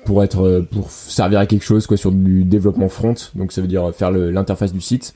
[0.04, 3.14] pour être euh, pour servir à quelque chose quoi sur du développement front.
[3.34, 5.14] Donc ça veut dire faire l'interface du site.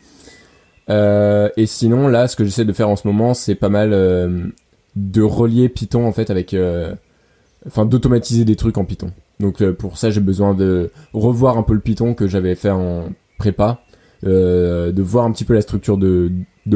[0.90, 3.92] Euh, et sinon là, ce que j'essaie de faire en ce moment, c'est pas mal
[3.92, 4.46] euh,
[4.96, 6.94] de relier Python en fait avec euh,
[7.66, 9.10] enfin d'automatiser des trucs en Python.
[9.40, 12.70] Donc euh, pour ça, j'ai besoin de revoir un peu le Python que j'avais fait
[12.70, 13.80] en prépa,
[14.24, 16.30] euh, de voir un petit peu la structure de,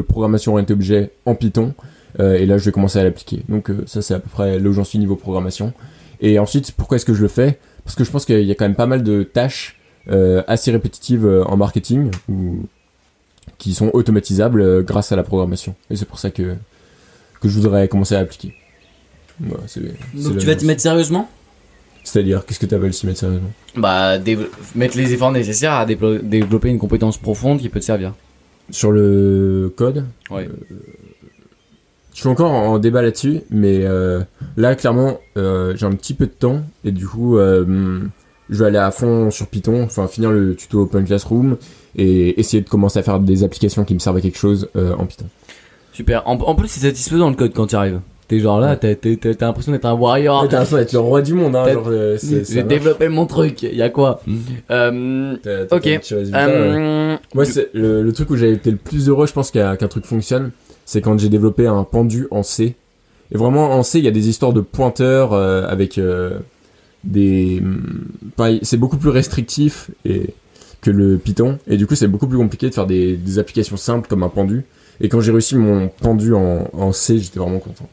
[0.09, 1.75] programmation orientée objet en Python.
[2.19, 3.45] Et là, je vais commencer à l'appliquer.
[3.49, 5.73] Donc ça, c'est à peu près là où j'en suis niveau programmation.
[6.21, 7.61] Et ensuite, pourquoi est-ce que je le fais?
[7.85, 9.79] Parce que je pense qu'il y a quand même pas mal de tâches
[10.49, 12.11] assez répétitives en marketing
[13.59, 15.77] qui sont automatisables grâce à la programmation.
[15.91, 16.57] Et c'est pour ça que
[17.41, 18.55] que je voudrais commencer à appliquer.
[19.41, 19.81] Voilà, c'est-
[20.17, 21.29] c'est Donc tu vas t'y mettre sérieusement?
[22.05, 23.51] C'est-à-dire, qu'est-ce que tu appelles s'y mettre sérieusement?
[23.77, 24.19] Bah,
[24.75, 28.15] mettre les efforts nécessaires à déplo- développer une compétence profonde qui peut te servir.
[28.71, 30.05] Sur le code?
[30.31, 30.49] Ouais.
[32.15, 34.21] Je suis encore en débat là-dessus, mais euh,
[34.57, 38.01] là, clairement, euh, j'ai un petit peu de temps, et du coup, euh,
[38.51, 41.57] je vais aller à fond sur Python, enfin, finir le tuto Open Classroom,
[41.95, 44.95] et essayer de commencer à faire des applications qui me servent à quelque chose euh,
[44.97, 45.27] en Python.
[45.99, 46.23] Super.
[46.29, 47.99] En, en plus, c'est satisfaisant le code quand tu arrives.
[48.29, 50.47] T'es genre là, t'as t'as- t'as- t'as l'impression d'être un warrior.
[50.47, 53.63] t'as l'impression d'être le roi du monde, hein, euh, J'ai développé mon truc.
[53.65, 54.21] Y a quoi
[54.71, 55.87] Euh, T'as- t'as Ok.
[56.23, 59.75] euh, Moi, c'est le, le truc où j'ai été le plus heureux, je pense qu'un
[59.77, 60.53] truc fonctionne,
[60.85, 62.77] c'est quand j'ai développé un pendu en C.
[63.33, 66.39] Et vraiment, en C, il y a des histoires de pointeurs euh, avec euh,
[67.03, 67.61] des.
[68.37, 70.35] pareil, c'est beaucoup plus restrictif et,
[70.81, 71.59] que le Python.
[71.67, 74.29] Et du coup, c'est beaucoup plus compliqué de faire des, des applications simples comme un
[74.29, 74.65] pendu.
[75.01, 77.89] Et quand j'ai réussi mon pendu en, en C, j'étais vraiment content.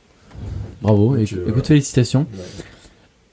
[0.81, 1.15] Bravo.
[1.15, 1.63] Donc, euh, écoute, voilà.
[1.63, 2.25] félicitations.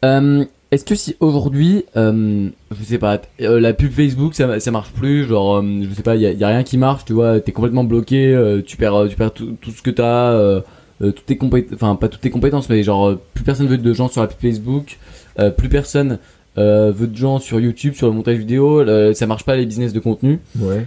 [0.04, 4.70] Euh, Est-ce que si aujourd'hui, euh, je sais pas, euh, la pub Facebook ça, ça
[4.70, 7.12] marche plus, genre, euh, je sais pas, y a, y a rien qui marche, tu
[7.12, 10.32] vois, t'es complètement bloqué, euh, tu perds, euh, tu perds tout, tout ce que t'as,
[10.32, 10.61] euh,
[11.02, 13.78] euh, toutes tes compétences, enfin pas toutes tes compétences, mais genre euh, plus personne veut
[13.78, 14.98] de gens sur la pub Facebook,
[15.38, 16.18] euh, plus personne
[16.58, 19.66] euh, veut de gens sur YouTube, sur le montage vidéo, euh, ça marche pas les
[19.66, 20.40] business de contenu.
[20.58, 20.87] Ouais.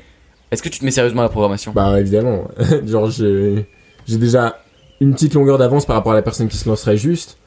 [0.52, 1.72] Est-ce que tu te mets sérieusement à la programmation?
[1.74, 2.48] Bah, évidemment.
[2.86, 3.68] Genre, j'ai
[4.08, 4.60] déjà
[5.02, 7.38] une petite longueur d'avance par rapport à la personne qui se lancerait juste.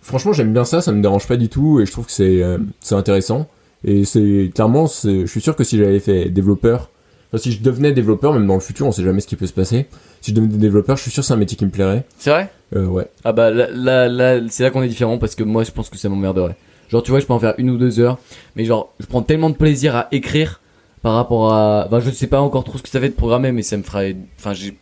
[0.00, 2.42] Franchement, j'aime bien ça, ça me dérange pas du tout et je trouve que c'est
[2.42, 2.58] euh,
[2.92, 3.48] intéressant.
[3.84, 6.90] Et c'est clairement, je suis sûr que si j'avais fait développeur
[7.28, 9.46] Enfin, si je devenais développeur, même dans le futur, on sait jamais ce qui peut
[9.46, 9.86] se passer.
[10.20, 12.04] Si je devenais développeur, je suis sûr que c'est un métier qui me plairait.
[12.18, 12.50] C'est vrai?
[12.74, 13.08] Euh, ouais.
[13.24, 15.90] Ah bah là, là, là, c'est là qu'on est différent parce que moi je pense
[15.90, 16.56] que ça m'emmerderait.
[16.88, 18.18] Genre tu vois, je peux en faire une ou deux heures,
[18.54, 20.60] mais genre je prends tellement de plaisir à écrire
[21.02, 21.84] par rapport à.
[21.86, 23.82] Enfin, je sais pas encore trop ce que ça fait de programmer, mais ça me
[23.82, 24.16] ferait.
[24.38, 24.76] Enfin, j'ai.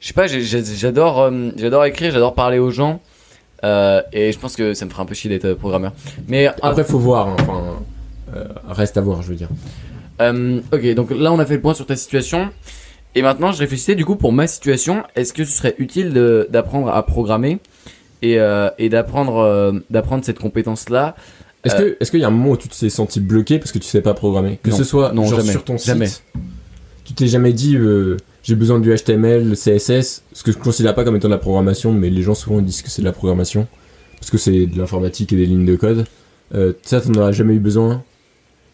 [0.00, 3.00] Je sais pas, j'adore, euh, j'adore écrire, j'adore parler aux gens,
[3.64, 5.92] euh, et je pense que ça me ferait un peu chier d'être euh, programmeur.
[6.28, 7.28] Mais Après, faut voir.
[7.28, 7.62] hein, Enfin,
[8.36, 9.48] euh, reste à voir, je veux dire.
[10.20, 12.50] Euh, ok, donc là on a fait le point sur ta situation.
[13.14, 16.12] Et maintenant je réfléchissais du coup pour ma situation, est-ce que ce serait utile
[16.50, 17.58] d'apprendre à programmer
[18.22, 21.14] et, euh, et d'apprendre euh, d'apprendre cette compétence-là
[21.64, 23.78] Est-ce que, est-ce qu'il y a un moment où tu t'es senti bloqué parce que
[23.78, 24.58] tu sais pas programmer?
[24.62, 24.76] Que Non.
[24.76, 25.52] ce soit Non, genre jamais.
[25.52, 26.06] sur ton Jamais.
[26.06, 26.22] site,
[27.04, 30.94] tu t'es jamais dit euh, j'ai besoin du HTML, le CSS, ce que je considère
[30.94, 33.12] pas comme étant de la programmation, mais les gens souvent disent que c'est de la
[33.12, 33.66] programmation
[34.18, 36.04] parce que c'est de l'informatique et des lignes de code.
[36.54, 38.02] Euh, ça, t'en as jamais eu besoin?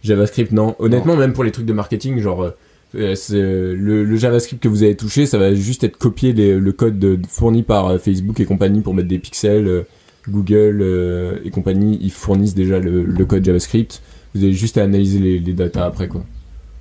[0.03, 0.75] JavaScript, non.
[0.79, 2.51] Honnêtement, même pour les trucs de marketing, genre euh,
[2.97, 6.73] euh, le, le JavaScript que vous avez touché, ça va juste être copier les- le
[6.73, 9.85] code de- fourni par Facebook et compagnie pour mettre des pixels.
[10.29, 14.03] Google euh, et compagnie, ils fournissent déjà le, code JavaScript.
[14.35, 16.25] Vous avez juste à analyser les, les datas après, quoi.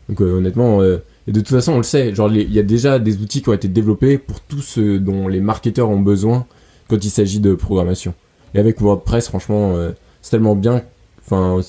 [0.07, 0.97] Donc euh, honnêtement, euh,
[1.27, 2.13] et de toute façon, on le sait.
[2.15, 5.27] Genre, il y a déjà des outils qui ont été développés pour tout ce dont
[5.27, 6.45] les marketeurs ont besoin
[6.87, 8.13] quand il s'agit de programmation.
[8.55, 9.75] Et avec WordPress, franchement,
[10.23, 10.81] c'est tellement bien.
[11.23, 11.61] Enfin,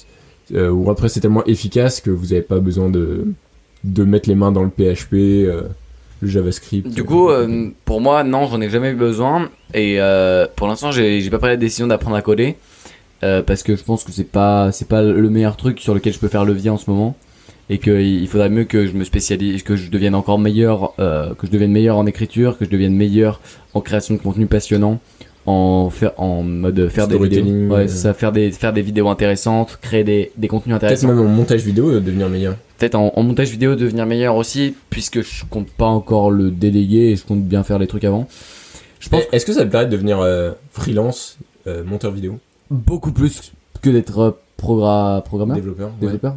[0.51, 4.71] WordPress est tellement efficace que vous n'avez pas besoin de mettre les mains dans le
[4.71, 5.47] PHP,
[6.21, 6.89] le JavaScript.
[6.89, 9.51] Du coup, euh, pour moi, non, j'en ai jamais eu besoin.
[9.75, 12.57] Et euh, pour l'instant, j'ai pas pris la décision d'apprendre à coder.
[13.23, 16.13] euh, parce que je pense que c'est pas, c'est pas le meilleur truc sur lequel
[16.13, 17.17] je peux faire levier en ce moment.
[17.73, 21.47] Et qu'il faudrait mieux que je me spécialise, que je devienne encore meilleur, euh, que
[21.47, 23.41] je devienne meilleur en écriture, que je devienne meilleur
[23.75, 24.99] en création de contenu passionnant,
[25.51, 27.45] en faire, en mode faire des vidéos.
[27.69, 27.89] Ouais, euh.
[27.89, 31.25] ça, faire des, faire des vidéos intéressantes, créer des, des contenus peut-être intéressants même en
[31.29, 32.57] montage vidéo euh, devenir meilleur.
[32.79, 37.11] peut-être en, en montage vidéo devenir meilleur aussi, puisque je compte pas encore le déléguer
[37.11, 38.27] et je compte bien faire les trucs avant.
[39.01, 42.39] Je pense Est-ce que ça te plairait de devenir euh, freelance, euh, monteur vidéo,
[42.71, 45.95] beaucoup plus que d'être progra- programmeur, développeur ouais.
[46.01, 46.37] développeur?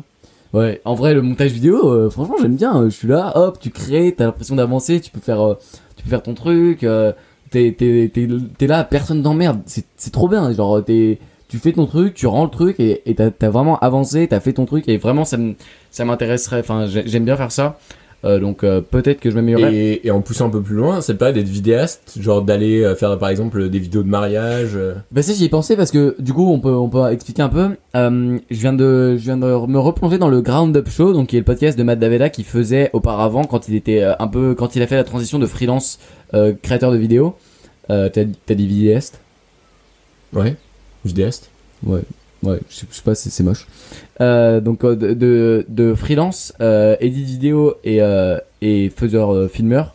[0.54, 0.82] Ouais.
[0.86, 2.84] en vrai, le montage vidéo, euh, franchement, j'aime bien.
[2.86, 5.56] Je suis là, hop, tu crées, t'as l'impression d'avancer, tu peux faire, euh,
[5.98, 6.84] tu peux faire ton truc.
[6.84, 7.12] euh,
[7.54, 9.62] t'es, t'es, t'es, t'es là, personne t'emmerde.
[9.66, 10.52] C'est, c'est trop bien.
[10.52, 14.28] Genre, t'es, tu fais ton truc, tu rends le truc et, et t'as, vraiment avancé,
[14.28, 15.54] t'as fait ton truc et vraiment, ça, me-
[15.92, 16.60] ça m'intéresserait.
[16.60, 17.78] Enfin, j'ai- j'aime bien faire ça.
[18.26, 19.76] Euh, donc, euh, peut-être que je m'améliorerai.
[19.96, 22.96] Et, et en poussant un peu plus loin, te plairait d'être vidéaste, genre d'aller euh,
[22.96, 24.80] faire par exemple des vidéos de mariage.
[25.12, 27.50] Bah ça j'y ai pensé parce que du coup on peut on peut expliquer un
[27.50, 27.72] peu.
[27.94, 31.36] Je viens de je viens de me replonger dans le Ground Up Show donc qui
[31.36, 34.78] est le podcast de Matt Daveda qui faisait auparavant quand il était un peu quand
[34.78, 36.00] il a fait la transition de freelance
[36.34, 37.36] euh, créateur de vidéos.
[37.90, 39.20] Euh, t'as t'as dit vidéaste
[40.34, 40.56] Ouais,
[41.06, 41.50] vidéaste.
[41.86, 42.00] Ouais,
[42.44, 43.68] ouais, je sais, je sais pas, c'est c'est moche.
[44.22, 49.94] Euh, donc euh, de, de, de freelance, euh, edit vidéo et, euh, et faiseur filmeur,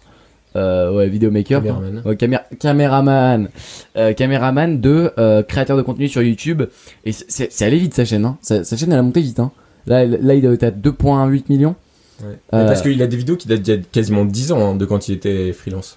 [0.54, 1.62] euh, ouais, vidéomaker.
[1.62, 2.02] Caméraman.
[2.04, 3.48] Ouais, camé- caméraman,
[3.96, 6.62] euh, caméraman de euh, créateur de contenu sur YouTube.
[7.04, 8.36] Et c'est- c'est c'est allé vite sa chaîne, hein.
[8.42, 9.50] Sa, sa chaîne elle a monté vite, hein.
[9.86, 11.74] Là, elle- là il doit être à 2.8 millions.
[12.22, 12.26] Ouais.
[12.52, 14.74] Euh, Parce qu'il a des vidéos qui datent d'il y a quasiment 10 ans hein,
[14.76, 15.96] de quand il était freelance.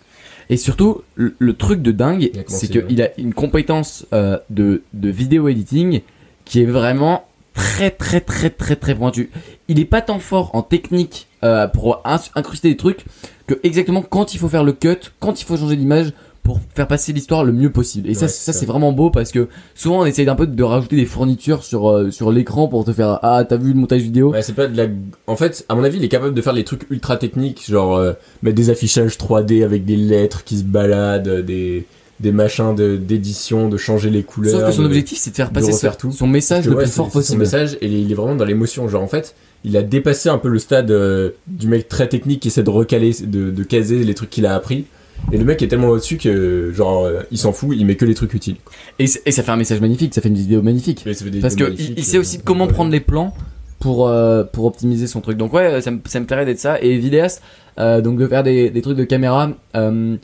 [0.51, 5.09] Et surtout, le, le truc de dingue, c'est qu'il a une compétence euh, de, de
[5.09, 6.01] vidéo editing
[6.43, 9.29] qui est vraiment très très très très très pointue.
[9.69, 12.03] Il est pas tant fort en technique euh, pour
[12.35, 13.05] incruster des trucs
[13.47, 16.11] que exactement quand il faut faire le cut, quand il faut changer d'image
[16.43, 18.10] pour faire passer l'histoire le mieux possible.
[18.10, 20.63] Et ça, Ouais, ça c'est vraiment beau parce que souvent on essaye un peu de
[20.63, 24.01] rajouter des fournitures sur euh, sur l'écran pour te faire ah t'as vu le montage
[24.01, 24.32] vidéo?
[24.32, 24.88] Ouais, c'est pas de la.
[25.27, 27.95] En fait, à mon avis, il est capable de faire des trucs ultra techniques, genre
[27.95, 31.86] euh, mettre des affichages 3D avec des lettres qui se baladent, euh, des
[32.19, 34.51] des machins d'édition, de, changer les couleurs.
[34.60, 36.12] Sauf que son de- objectif c'est de faire passer son- tout.
[36.12, 37.39] son message que, le ouais, plus fort c'est Son possible.
[37.39, 38.88] message, et il est vraiment dans l'émotion.
[38.88, 42.39] Genre, en fait, il a dépassé un peu le stade euh, du mec très technique
[42.41, 44.86] qui essaie de recaler, de, de caser les trucs qu'il a appris.
[45.31, 48.15] Et le mec est tellement au-dessus que, genre, il s'en fout, il met que les
[48.15, 48.57] trucs utiles.
[48.99, 51.05] Et, ça fait un message magnifique, ça fait une vidéo magnifique.
[51.07, 52.73] Et ça fait des Parce que vidéos il, magnifiques, il sait aussi euh, comment ouais.
[52.73, 53.34] prendre les plans
[53.81, 55.38] pour euh, pour optimiser son truc.
[55.38, 56.79] Donc ouais, ça me, ça me plairait d'être ça.
[56.81, 57.41] Et vidéaste,
[57.79, 60.15] euh, donc de faire des, des trucs de caméra, euh,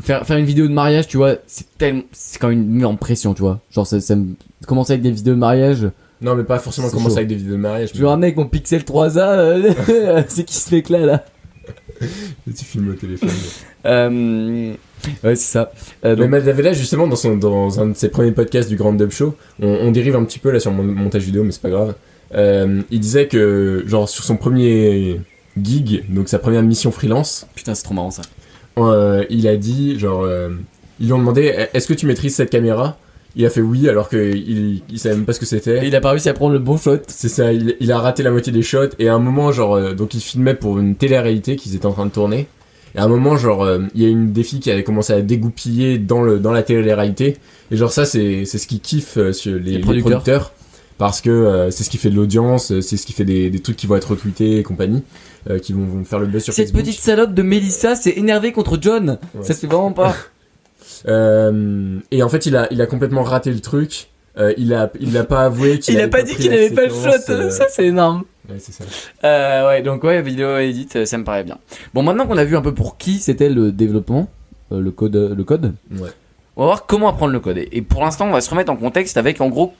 [0.00, 2.84] faire faire une vidéo de mariage, tu vois, c'est tellement c'est quand même une mise
[2.84, 3.60] en pression, tu vois.
[3.70, 4.34] Genre ça, ça me
[4.66, 5.88] commencer avec des vidéos de mariage.
[6.20, 7.16] Non, mais pas forcément commencer chaud.
[7.18, 7.90] avec des vidéos de mariage.
[7.94, 11.24] Je vais ramener avec mon Pixel 3A, euh, c'est qui ce mec là là?
[12.46, 13.28] mais tu filmes au téléphone.
[13.86, 14.72] Euh,
[15.24, 15.72] ouais, c'est ça.
[16.04, 18.92] Euh, Mais donc, Davella, justement, dans, son, dans un de ses premiers podcasts du Grand
[18.92, 21.62] Dub Show, on, on dérive un petit peu là sur mon montage vidéo, mais c'est
[21.62, 21.94] pas grave.
[22.34, 25.20] Euh, il disait que, genre, sur son premier
[25.60, 28.22] gig, donc sa première mission freelance, putain, c'est trop marrant ça.
[28.78, 30.28] euh, il a dit, genre,
[31.00, 32.98] ils lui ont demandé Est-ce que tu maîtrises cette caméra?
[33.38, 35.86] Il a fait oui alors qu'il il savait même pas ce que Et c'était.
[35.86, 36.98] il a pas réussi à prendre le bon shot.
[37.06, 39.74] C'est ça, il, il a raté la moitié des shots et à un moment genre
[39.76, 42.48] euh, donc il filmait pour une télé-réalité qu'ils étaient en train de tourner.
[42.94, 45.12] Et à un moment genre euh, il y a une des filles qui avait commencé
[45.12, 47.36] à dégoupiller dans le dans la télé-réalité
[47.70, 50.52] et genre ça c'est c'est ce qui kiffe euh, sur les, producteurs.
[50.96, 53.60] parce que euh, c'est ce qui fait de l'audience, c'est ce qui fait des, des
[53.60, 55.04] trucs qui vont être retweetés et compagnie,
[55.62, 56.84] qui vont, vont faire le buzz sur Cette Facebook.
[56.86, 59.18] petite salope de Mélissa s'est énervée contre John.
[59.34, 59.44] Ouais.
[59.44, 60.16] Ça se fait vraiment pas.
[61.06, 64.08] Euh, et en fait, il a, il a complètement raté le truc.
[64.38, 66.70] Euh, il a, il a pas avoué qu'il Il a pas dit qu'il la avait
[66.70, 67.30] pas le shot.
[67.30, 68.22] euh, Ça, c'est énorme.
[68.48, 68.84] ouais, c'est ça.
[69.24, 71.58] Euh, ouais, donc ouais, vidéo edit, ça me paraît bien.
[71.94, 74.28] Bon, maintenant qu'on a vu un peu pour qui c'était le développement,
[74.70, 76.08] le code, le code, Ouais.
[76.56, 77.58] on va voir comment apprendre le code.
[77.72, 79.72] Et pour l'instant, on va se remettre en contexte avec en gros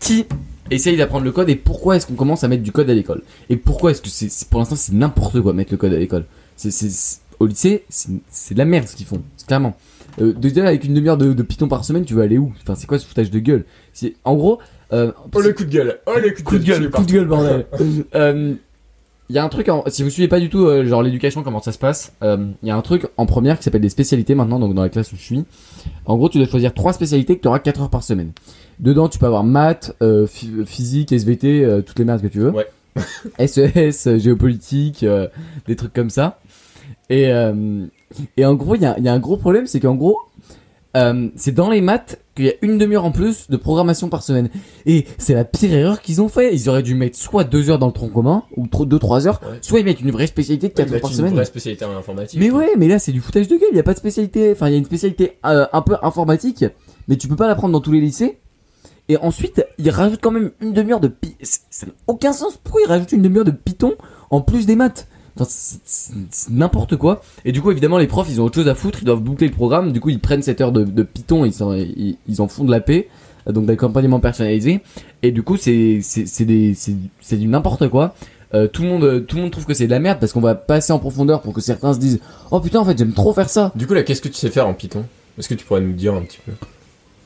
[0.00, 0.26] qui
[0.72, 3.22] essaye d'apprendre le code et pourquoi est-ce qu'on commence à mettre du code à l'école.
[3.48, 6.24] Et pourquoi est-ce que c'est pour l'instant c'est n'importe quoi mettre le code à l'école.
[6.56, 6.70] C'est
[7.38, 9.76] au lycée, c'est de la merde ce qu'ils font, clairement.
[10.20, 12.52] Euh, déjà avec une demi-heure de, de Python par semaine, tu vas aller où?
[12.62, 13.64] Enfin, c'est quoi ce foutage de gueule?
[13.92, 14.58] C'est en gros.
[14.92, 15.98] Euh, Oh le coup de gueule.
[16.06, 16.90] Oh le coup de coup de gueule.
[16.90, 17.66] coup de gueule, bordel.
[18.14, 18.54] Euh,
[19.28, 21.44] Il y a un truc, en- si vous suivez pas du tout, euh, genre l'éducation,
[21.44, 23.88] comment ça se passe, euh, il y a un truc en première qui s'appelle des
[23.88, 25.44] spécialités maintenant, donc dans la classe où je suis.
[26.06, 28.32] En gros, tu dois choisir trois spécialités que tu auras 4 heures par semaine.
[28.80, 32.50] Dedans, tu peux avoir maths, euh, phy- physique, SVT, toutes les merdes que tu veux.
[32.50, 32.66] Ouais.
[33.46, 35.06] SES, euh, géopolitique,
[35.68, 36.40] des trucs comme ça.
[37.08, 37.86] Et, euh,
[38.36, 40.18] et en gros, il y a, il y a un gros problème, c'est qu'en gros,
[40.96, 44.22] euh, c'est dans les maths qu'il y a une demi-heure en plus de programmation par
[44.24, 44.48] semaine.
[44.86, 46.52] Et c'est la pire erreur qu'ils ont fait.
[46.54, 49.58] Ils auraient dû mettre soit deux heures dans le tronc commun, ou 2-3 heures, Ouais.
[49.60, 51.34] soit ils mettent une vraie spécialité de 4 Mettre heures par une semaine.
[51.34, 52.40] vraie spécialité en informatique.
[52.40, 54.50] Mais ouais, mais là c'est du foutage de gueule, il y a pas de spécialité.
[54.52, 56.64] Enfin, il y a une spécialité euh, un peu informatique,
[57.06, 58.38] mais tu peux pas la prendre dans tous les lycées.
[59.08, 61.34] Et ensuite, ils rajoutent quand même une demi-heure de pi...
[61.40, 62.56] Ça n'a aucun sens.
[62.62, 63.94] Pourquoi ils rajoutent une demi-heure de Python
[64.30, 65.08] en plus des maths?
[65.44, 67.22] C'est- n'importe quoi.
[67.44, 69.46] Et du coup, évidemment, les profs, ils ont autre chose à foutre, ils doivent boucler
[69.48, 69.92] le programme.
[69.92, 72.70] Du coup, ils prennent cette heure de, de Python, ils, s'en- ils, en font de
[72.70, 73.08] la paix,
[73.48, 74.80] donc d'accompagnement personnalisé.
[75.22, 78.14] Et du coup, c'est c'est du n'importe quoi.
[78.52, 80.40] Euh, tout le monde tout le monde trouve que c'est de la merde parce qu'on
[80.40, 82.18] va passer en profondeur pour que certains se disent
[82.50, 83.70] oh putain en fait j'aime trop faire ça.
[83.76, 85.04] Du coup là, qu'est-ce que tu sais faire en Python?
[85.38, 86.50] Est-ce que tu pourrais nous dire un petit peu?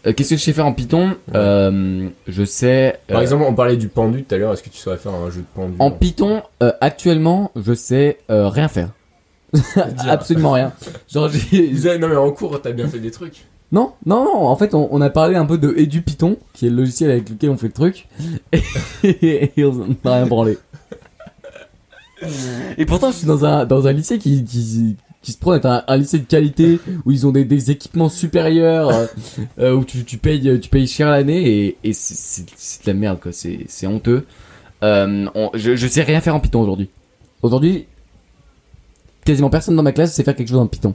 [0.06, 3.54] Euh, Qu'est-ce que je sais faire en Python Euh, Je sais Par euh, exemple, on
[3.54, 4.52] parlait du pendu tout à l'heure.
[4.52, 8.18] Est-ce que tu saurais faire un jeu de pendu en Python euh, actuellement je sais
[8.30, 8.90] euh, rien faire.
[10.08, 10.72] Absolument rien.
[11.08, 13.44] Genre j'ai Non mais en cours, t'as bien fait des trucs.
[13.72, 16.66] Non, non, non, en fait, on, on a parlé un peu de Edu Python, qui
[16.66, 18.06] est le logiciel avec lequel on fait le truc,
[19.02, 20.58] et, on n'en a rien branlé.
[22.78, 25.64] Et pourtant, je suis dans un, dans un lycée qui, qui, qui se prend être
[25.66, 29.06] un, un lycée de qualité, où ils ont des, des équipements supérieurs, euh,
[29.58, 32.42] euh, où tu, tu, payes, tu payes cher l'année, et, et c'est-
[32.84, 34.26] de la merde, quoi, c'est c'est honteux.
[34.82, 36.90] Euh, on- je, je sais rien faire en Python aujourd'hui.
[37.42, 37.86] Aujourd'hui,
[39.24, 40.94] quasiment personne dans ma classe sait faire quelque chose en Python.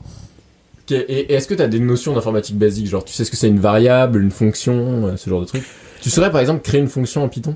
[0.91, 2.87] Et, et est-ce que t'as des notions d'informatique basique?
[2.87, 5.63] Genre, tu sais ce que c'est une variable, une fonction, ce genre de truc?
[6.01, 7.55] Tu saurais par exemple créer une fonction en Python?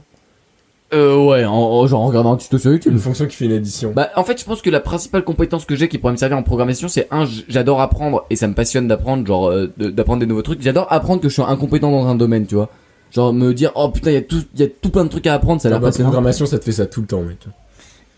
[0.94, 2.92] Euh, ouais, en, en- genre en regardant un tuto sur YouTube.
[2.94, 3.92] Une fonction qui fait une addition.
[3.96, 6.38] Bah, en fait, je pense que la principale compétence que j'ai qui pourrait me servir
[6.38, 9.90] en programmation, c'est un, j- j'adore apprendre et ça me passionne d'apprendre, genre euh, de-
[9.90, 10.62] d'apprendre des nouveaux trucs.
[10.62, 12.70] J'adore apprendre que je suis incompétent dans un domaine, tu vois.
[13.12, 15.10] Genre me dire, oh putain, il y a tout, il y a tout plein de
[15.10, 16.10] trucs à apprendre, ça a La l'air passionnant.
[16.10, 17.38] programmation, ça te fait ça tout le temps, mec.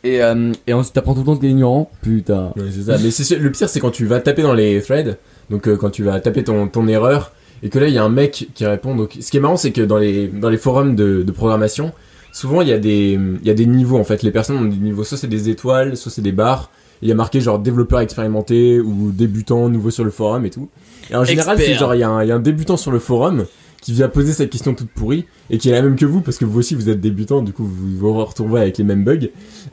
[0.03, 1.89] Et, euh, et ensuite, t'apprends tout le temps que t'es ignorant.
[2.01, 2.51] Putain.
[2.55, 2.97] Ouais, c'est ça.
[3.01, 5.17] Mais c'est sûr- le pire, c'est quand tu vas taper dans les threads,
[5.49, 7.31] donc euh, quand tu vas taper ton, ton erreur,
[7.63, 8.95] et que là, il y a un mec qui répond.
[8.95, 11.91] Donc, ce qui est marrant, c'est que dans les, dans les forums de, de programmation,
[12.35, 14.21] souvent, il y, a des, il y a des niveaux, en fait.
[14.23, 16.69] Les personnes ont des niveaux, soit c'est des étoiles, soit c'est des barres.
[17.01, 20.69] Il y a marqué genre développeur expérimenté ou débutant, nouveau sur le forum et tout.
[21.11, 22.91] Et en général, c'est genre, il y, a un- il y a un débutant sur
[22.91, 23.45] le forum
[23.81, 26.37] qui vient poser cette question toute pourrie et qui est la même que vous parce
[26.37, 29.27] que vous aussi vous êtes débutant, du coup vous vous retrouvez avec les mêmes bugs.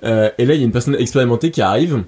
[0.05, 2.03] Euh, et là, il y a une personne expérimentée qui arrive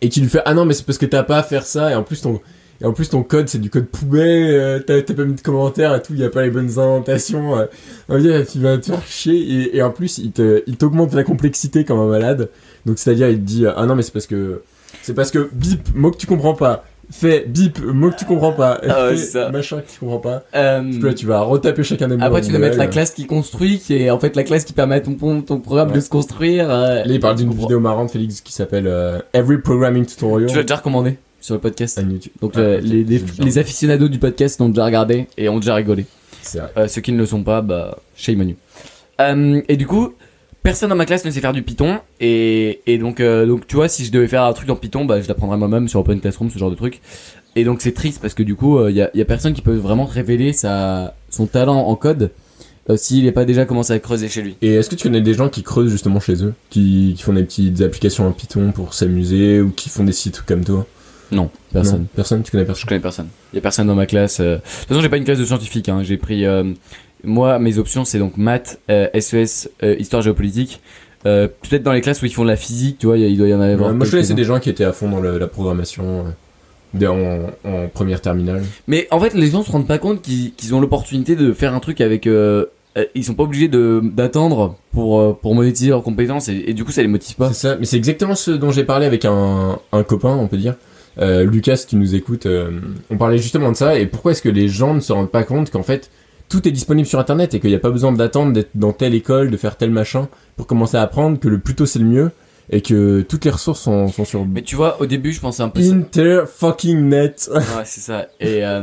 [0.00, 1.92] et qui lui fait ah non mais c'est parce que t'as pas à faire ça
[1.92, 2.40] et en plus ton
[2.82, 5.94] et en plus ton code c'est du code poubelle euh, t'as pas mis de commentaires
[5.94, 7.66] et tout il y a pas les bonnes indentations euh,
[8.08, 10.76] on va dire, tu vas te faire chier et, et en plus il te il
[10.76, 12.48] t'augmente la complexité comme un malade
[12.84, 14.62] donc c'est à dire il te dit ah non mais c'est parce que
[15.02, 18.52] c'est parce que bip mot que tu comprends pas fais bip mot que tu comprends
[18.52, 19.50] pas Ah ouais, ça.
[19.50, 22.40] machin que tu comprends pas Euh, Puis là tu vas retaper chacun des mots après,
[22.40, 24.94] tu dois mettre la classe qui construit, qui est en fait la classe qui permet
[24.96, 25.96] à ton, ton, programme Ouais.
[25.96, 26.70] de se construire.
[26.70, 30.56] euh, là il parle d'une vidéo marrante Félix qui s'appelle euh, Every Programming Tutorial Tu
[30.56, 31.18] l'as déjà recommandé?
[31.42, 32.00] Sur le podcast.
[32.10, 34.86] YouTube Donc Ah, euh, ok, les, les, j'ai déjà- les aficionados du podcast l'ont déjà
[34.86, 36.06] regardé et ont déjà rigolé.
[36.40, 38.56] c'est vrai Euh, ceux qui ne le sont pas, bah, shame on you.
[39.20, 40.14] Euh, et du coup,
[40.62, 41.98] personne dans ma classe ne sait faire du Python.
[42.20, 45.04] Et, et donc, euh, donc, tu vois, si je devais faire un truc en Python,
[45.04, 47.00] bah, je l'apprendrais moi-même sur Open Classroom, ce genre de truc.
[47.56, 49.60] Et donc, c'est triste parce que du coup, il y, a, y a personne qui
[49.60, 52.30] peut vraiment révéler sa, son talent en code
[52.90, 54.56] euh, s'il n'est pas déjà commencé à creuser chez lui.
[54.62, 57.34] Et est-ce que tu connais des gens qui creusent justement chez eux qui, qui font
[57.34, 60.86] des petites applications en Python pour s'amuser ou qui font des sites comme toi?
[61.32, 62.00] Non, personne.
[62.00, 62.88] Non, personne, tu connais Je personne.
[62.88, 63.28] connais personne.
[63.52, 64.40] Il y a personne dans ma classe.
[64.40, 64.56] euh.
[64.56, 65.88] De toute façon, j'ai pas une classe de scientifique.
[65.88, 66.02] Hein.
[66.02, 66.44] J'ai pris.
[66.46, 66.64] euh,
[67.24, 70.80] Moi, mes options, c'est donc maths, SES, euh, histoire géopolitique.
[71.24, 73.48] Euh, Peut-être dans les classes où ils font de la physique, tu vois, il doit
[73.48, 73.90] y en avoir.
[73.90, 76.24] Ouais, moi, je connaissais des gens qui étaient à fond dans le- la programmation
[77.00, 77.06] euh,
[77.64, 78.62] en, en première terminale.
[78.88, 81.80] Mais en fait, les gens se rendent pas compte qu'ils ont l'opportunité de faire un
[81.80, 82.26] truc avec.
[82.26, 82.66] euh,
[83.14, 86.90] ils sont pas obligés de d'attendre pour pour monétiser leurs compétences et, et du coup,
[86.92, 87.48] ça les motive pas.
[87.52, 90.58] C'est ça, mais c'est exactement ce dont j'ai parlé avec un, un copain, on peut
[90.58, 90.74] dire.
[91.18, 93.98] Euh, Lucas, si tu nous écoutes, euh, on parlait justement de ça.
[93.98, 96.10] Et pourquoi est-ce que les gens ne se rendent pas compte qu'en fait,
[96.48, 99.14] tout est disponible sur Internet et qu'il n'y a pas besoin d'attendre d'être dans telle
[99.14, 102.04] école, de faire tel machin pour commencer à apprendre, que le plus tôt c'est le
[102.04, 102.30] mieux
[102.70, 105.62] et que toutes les ressources sont, sont sur Mais tu vois, au début, je pensais
[105.62, 105.80] un peu.
[105.82, 107.50] Inter fucking net.
[107.54, 108.26] Ouais, c'est ça.
[108.40, 108.82] Et euh,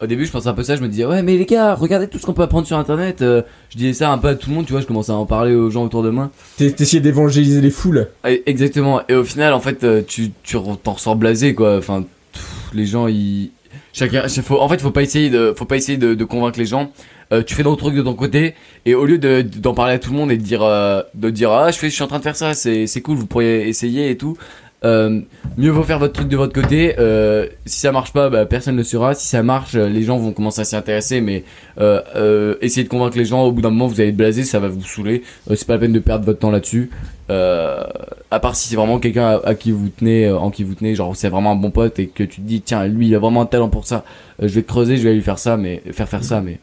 [0.00, 0.76] au début, je pensais un peu ça.
[0.76, 3.20] Je me disais, ouais, mais les gars, regardez tout ce qu'on peut apprendre sur Internet.
[3.22, 4.80] Euh, je disais ça un peu à tout le monde, tu vois.
[4.80, 6.30] Je commençais à en parler aux gens autour de moi.
[6.56, 8.08] T'es- T'essayais d'évangéliser les foules.
[8.26, 9.02] Et- exactement.
[9.08, 10.30] Et au final, en fait, euh, tu
[10.82, 11.76] t'en ressors blasé, quoi.
[11.78, 13.50] Enfin, pff, les gens, ils
[13.92, 14.28] chacun.
[14.28, 16.92] Faut, en fait, faut pas essayer de, faut pas essayer de, de convaincre les gens.
[17.32, 18.54] Euh, tu fais ton truc de ton côté
[18.86, 21.28] et au lieu de d'en parler à tout le monde et de dire euh, de
[21.28, 23.68] dire ah je fais je suis en train de faire ça c'est cool vous pourriez
[23.68, 24.38] essayer et tout
[24.84, 25.20] euh,
[25.56, 28.74] mieux vaut faire votre truc de votre côté euh, si ça marche pas bah, personne
[28.74, 29.14] ne le saura.
[29.14, 31.42] Si ça marche euh, les gens vont commencer à s'y intéresser mais
[31.80, 34.60] euh, essayez de convaincre les gens au bout d'un moment vous allez être blasé ça
[34.60, 35.22] va vous saouler.
[35.48, 36.90] C'est pas la peine de perdre votre temps là-dessus.
[37.30, 37.82] Euh,
[38.30, 40.74] à part si c'est vraiment quelqu'un à, à qui vous tenez euh, en qui vous
[40.74, 43.14] tenez genre c'est vraiment un bon pote et que tu te dis tiens lui il
[43.14, 44.02] a vraiment un talent pour ça
[44.42, 46.58] euh, je vais creuser je vais lui faire ça mais faire faire ça mais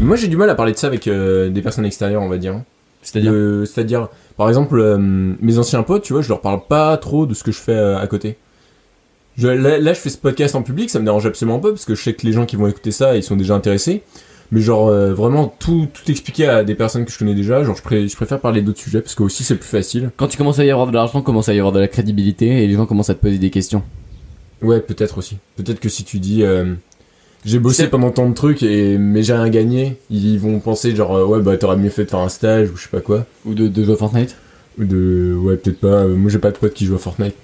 [0.00, 2.38] Moi j'ai du mal à parler de ça avec euh, des personnes extérieures, on va
[2.38, 2.60] dire.
[3.02, 6.96] c'est-à-dire Euh, C'est-à-dire, par exemple, euh, mes anciens potes, tu vois, je leur parle pas
[6.96, 8.36] trop de ce que je fais euh, à côté.
[9.36, 11.84] Je, là, là, je fais ce podcast en public, ça me dérange absolument pas parce
[11.84, 14.02] que je sais que les gens qui vont écouter ça, ils sont déjà intéressés.
[14.50, 17.82] Mais genre, vraiment, tout, tout expliquer à des personnes que je connais déjà, genre, je,
[17.82, 20.10] pré- je préfère parler d'autres sujets parce que aussi c'est plus facile.
[20.16, 22.64] quand tu commences à y avoir de l'argent commence à y avoir de la crédibilité
[22.64, 23.82] et les gens commencent à te poser des questions
[24.62, 25.36] Ouais, peut-être aussi.
[25.56, 26.72] Peut-être que si tu dis, euh,
[27.48, 31.16] j'ai bossé pendant tant de trucs et mais j'ai rien gagné, ils vont penser genre,
[31.16, 33.24] euh, ouais, bah t'aurais mieux fait de faire un stage ou je sais pas quoi.
[33.46, 34.36] ou de, de jouer à Fortnite
[34.78, 35.88] Ou de, ouais, peut-être pas.
[36.04, 37.34] euh, moi j'ai pas de potes qui jouent à Fortnite.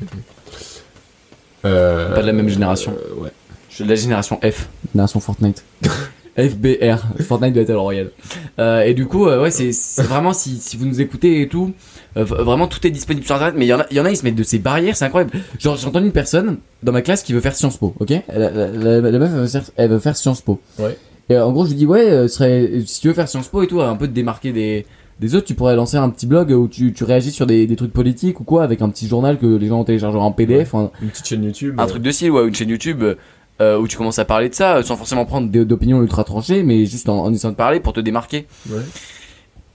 [1.64, 2.92] Euh, Pas de la même génération.
[3.18, 3.30] euh, ouais.
[3.70, 4.68] Je suis de la génération F.
[4.92, 5.64] Génération Fortnite.
[6.36, 8.10] FBR, Fortnite Battle Royale.
[8.58, 11.48] Euh, et du coup, euh, ouais, c'est c'est vraiment si, si vous nous écoutez et
[11.48, 11.72] tout,
[12.16, 13.54] euh, vraiment tout est disponible sur internet.
[13.56, 14.96] Mais il y en a, il y en a, ils se mettent de ces barrières,
[14.96, 15.32] c'est incroyable.
[15.58, 18.10] Genre, j'ai entendu une personne dans ma classe qui veut faire Sciences Po, ok?
[18.28, 20.60] La, la, la- la meuf, elle veut, faire, elle veut faire Sciences Po.
[20.78, 20.96] Ouais.
[21.30, 23.48] Et euh, en gros, je lui dis, ouais, euh, serait, si tu veux faire Sciences
[23.48, 24.84] Po et tout, un peu te démarquer des,
[25.20, 27.76] des autres, tu pourrais lancer un petit blog où tu, tu réagis sur des, des
[27.76, 30.74] trucs politiques ou quoi, avec un petit journal que les gens téléchargeront en PDF.
[30.74, 31.76] un- Une petite chaîne YouTube.
[31.78, 33.02] un euh, truc de style, ouais, une chaîne YouTube
[33.60, 36.86] euh, où tu commences à parler de ça, sans forcément prendre d'opinions ultra tranchées, mais
[36.86, 38.46] juste en, en essayant de parler pour te démarquer.
[38.68, 38.80] Ouais.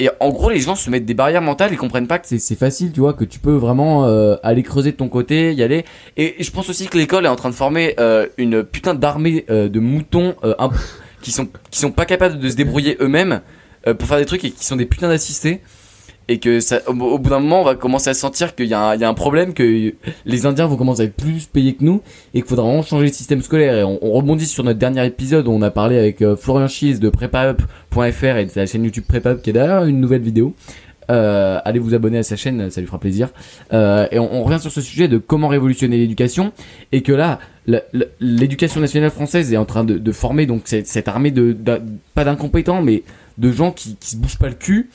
[0.02, 2.56] Et en gros, les gens se mettent des barrières mentales, ils comprennent pas que c'est-
[2.56, 5.84] facile, tu vois, que tu peux vraiment euh, aller creuser de ton côté, y aller.
[6.16, 8.94] Et, et je pense aussi que l'école est en train de former euh, une putain
[8.94, 10.36] d'armée de moutons
[11.22, 13.42] qui sont qui sont pas capables de se débrouiller eux-mêmes
[13.98, 15.62] pour faire des trucs et qui sont des putains d'assistés.
[16.30, 18.92] Et que ça, au, bout d'un moment, on va commencer à sentir qu'il y, a
[18.92, 19.94] un- problème, que
[20.26, 22.02] les Indiens vont commencer à être plus payés que nous,
[22.36, 23.76] et qu'il faudra vraiment changer le système scolaire.
[23.76, 26.68] Et on, on rebondit sur notre dernier épisode où on a parlé avec euh, Florian
[26.68, 30.54] Schiz de prepaup.fr et de la chaîne YouTube Prepaup qui est d'ailleurs une nouvelle vidéo.
[31.10, 33.30] Euh, allez vous abonner à sa chaîne, ça lui fera plaisir.
[33.74, 36.54] Euh, et on, revient sur ce sujet de comment révolutionner l'éducation
[36.92, 37.40] et que là,
[38.20, 41.58] l'éducation nationale française est en train de, former donc cette, armée de,
[42.14, 43.04] pas d'incompétents mais
[43.38, 44.90] de gens qui, qui se bougent pas le cul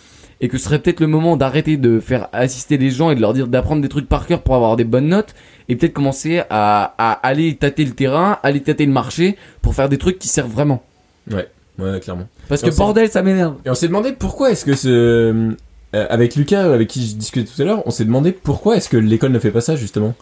[0.45, 3.21] et que ce serait peut-être le moment d'arrêter de faire assister les gens et de
[3.23, 5.35] leur dire d'apprendre des trucs par cœur pour avoir des bonnes notes
[5.71, 9.89] et peut-être commencer à, à aller tâter le terrain, aller tâter le marché pour faire
[9.89, 10.83] des trucs qui servent vraiment.
[11.31, 12.29] Ouais, ouais, clairement.
[12.51, 13.55] Parce que bordel, ça m'énerve.
[13.65, 14.89] Et on s'est demandé pourquoi est-ce que ce.
[14.89, 18.91] euh, avec Lucas, avec qui je discutais tout à l'heure, on s'est demandé pourquoi est-ce
[18.91, 20.15] que l'école ne fait pas ça justement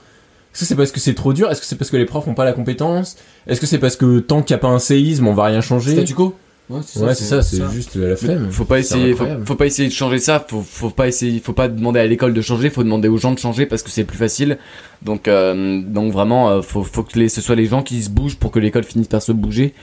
[0.54, 1.50] Est-ce que c'est parce que c'est trop dur?
[1.50, 3.16] Est-ce que c'est parce que les profs ont pas la compétence?
[3.48, 5.60] Est-ce que c'est parce que tant qu'il n'y a pas un séisme, on va rien
[5.62, 5.92] changer?
[5.94, 6.36] Statu quo
[6.70, 8.50] Ouais, Ouais, c'est ça, c'est juste la flemme.
[8.50, 9.46] Faut pas essayer, faut, incroyable.
[9.46, 10.42] faut pas essayer de changer ça.
[10.48, 12.70] Faut, faut pas essayer, faut pas demander à l'école de changer.
[12.70, 14.56] Faut demander aux gens de changer parce que c'est plus facile.
[15.02, 18.08] Donc, euh, donc vraiment, euh, faut, faut que les, ce soit les gens qui se
[18.08, 19.74] bougent pour que l'école finisse par se bouger.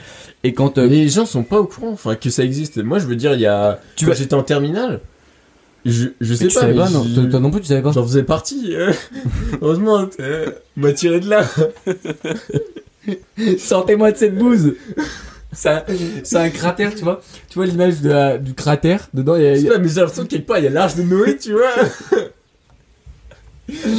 [0.42, 2.78] Et quand euh, Les gens sont pas au courant, enfin que ça existe.
[2.82, 3.78] Moi, je veux dire, il y a.
[3.94, 5.00] Tu vas- j'étais en terminale,
[5.84, 7.82] je, je sais tu pas, savais mais pas, non, toi, toi non plus, tu savais
[7.82, 7.92] pas.
[7.92, 8.74] J'en faisais partie.
[9.62, 11.46] Heureusement, on m'a tiré de là.
[13.58, 14.74] Sortez-moi de cette bouse.
[15.52, 17.20] C'est un cratère, tu vois.
[17.48, 17.96] Tu vois l'image
[18.40, 19.08] du cratère.
[19.12, 20.68] Dedans, il y a, Je sais pas, mais j'ai l'impression que quelque part, il y
[20.68, 21.70] a l'arche de Noé, tu vois.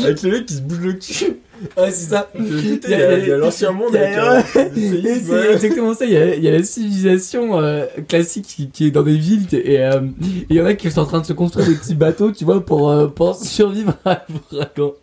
[0.04, 1.38] Avec le mec qui se bouge le cul.
[1.78, 2.28] Ouais, c'est ça.
[2.34, 6.06] Putain, Il y a- l'ancien monde euh, c'est exactement ça.
[6.06, 9.16] Il y a, il y a la civilisation euh, classique qui, qui est dans des
[9.16, 10.02] villes et euh,
[10.50, 12.46] il y en a qui sont en train de se construire des petits bateaux, tu
[12.46, 14.94] vois, pour, euh, pour survivre à l'ouragan.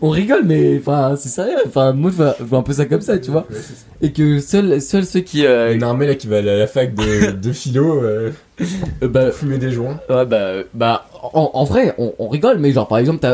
[0.00, 1.56] On rigole, mais enfin, c'est sérieux.
[1.66, 3.46] Enfin, moi, je vois, un peu ça comme ça, tu vois.
[4.00, 6.66] Et que seuls, seuls ceux qui, euh, Une armée là qui va aller à la
[6.66, 8.30] fac de, de philo, euh,
[9.02, 9.98] euh, bah, fumer des joints.
[10.08, 13.26] Ouais, bah, bah en, en vrai, on, on rigole, mais genre, par exemple,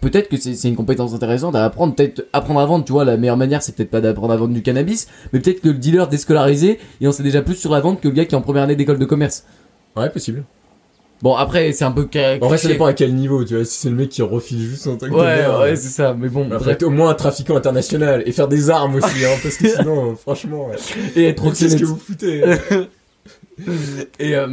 [0.00, 1.94] peut-être que c'est c'est une compétence intéressante à apprendre.
[1.94, 4.52] Peut-être apprendre à vendre, tu vois, la meilleure manière, c'est peut-être pas d'apprendre à vendre
[4.52, 7.80] du cannabis, mais peut-être que le dealer déscolarisé, il en sait déjà plus sur la
[7.80, 9.44] vente que le gars qui est en première année d'école de commerce.
[9.96, 10.44] Ouais, possible.
[11.22, 12.06] Bon, après, c'est un peu.
[12.42, 13.64] En vrai, ça dépend à quel niveau, tu vois.
[13.64, 16.14] Si c'est le mec qui refile juste son truc de Ouais, merde, ouais, c'est ça,
[16.18, 16.68] mais bon, faut bref.
[16.68, 20.16] être au moins un trafiquant international et faire des armes aussi, hein, parce que sinon,
[20.20, 20.68] franchement.
[21.16, 21.80] Et être c'est ce trottinette.
[21.80, 22.44] que vous foutez.
[24.18, 24.48] Et euh,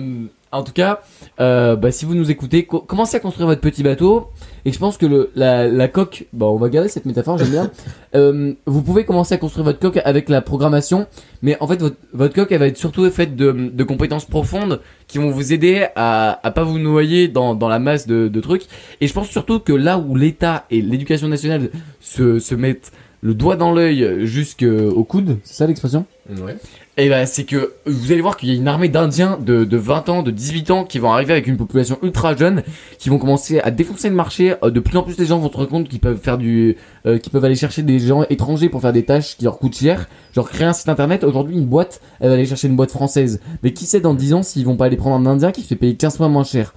[0.52, 1.02] en tout cas,
[1.40, 4.30] euh, bah, si vous nous écoutez, co- commencez à construire votre petit bateau.
[4.66, 7.50] Et je pense que le, la, la coque, bon, on va garder cette métaphore, j'aime
[7.50, 7.72] bien.
[8.14, 11.08] Euh, vous pouvez commencer à construire votre coque avec la programmation,
[11.42, 14.82] mais en fait, votre, votre coque, elle va être surtout faite de, de compétences profondes
[15.08, 18.40] qui vont vous aider à, à pas vous noyer dans, dans la masse de, de
[18.42, 18.64] trucs.
[19.00, 21.70] Et je pense surtout que là où l'État et l'éducation nationale
[22.02, 22.92] se, se mettent
[23.22, 26.06] le doigt dans l'œil jusqu'au coude, c'est ça l'expression?
[26.30, 26.58] Ouais.
[27.02, 29.78] Et ben c'est que vous allez voir qu'il y a une armée d'Indiens de, de
[29.78, 32.62] 20 ans, de 18 ans qui vont arriver avec une population ultra jeune,
[33.00, 34.54] qui vont commencer à défoncer le marché.
[34.64, 36.78] Euh, De plus en plus les gens vont se rendre compte qu'ils peuvent faire du,
[37.08, 39.76] euh, qu'ils peuvent aller chercher des gens étrangers pour faire des tâches qui leur coûtent
[39.76, 40.08] cher.
[40.36, 41.24] Genre créer un site internet.
[41.24, 43.42] Aujourd'hui une boîte, elle va aller chercher une boîte française.
[43.64, 45.70] Mais qui sait dans 10 ans s'ils vont pas aller prendre un Indien qui se
[45.70, 46.76] fait payer 15 fois moins cher?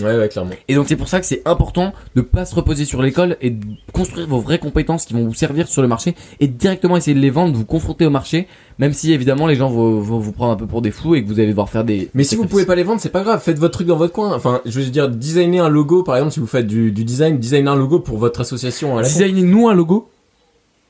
[0.00, 0.50] Ouais, ouais, clairement.
[0.66, 3.50] Et donc c'est pour ça que c'est important de pas se reposer sur l'école et
[3.50, 7.14] de construire vos vraies compétences qui vont vous servir sur le marché et directement essayer
[7.14, 8.48] de les vendre, de vous confronter au marché,
[8.80, 11.22] même si évidemment les gens vont, vont vous prendre un peu pour des fous et
[11.22, 12.10] que vous allez devoir faire des.
[12.12, 13.40] Mais si vous pouvez pas les vendre, c'est pas grave.
[13.40, 14.34] Faites votre truc dans votre coin.
[14.34, 17.38] Enfin, je veux dire, designer un logo, par exemple, si vous faites du, du design,
[17.38, 20.08] designer un logo pour votre association à la Designer nous un logo,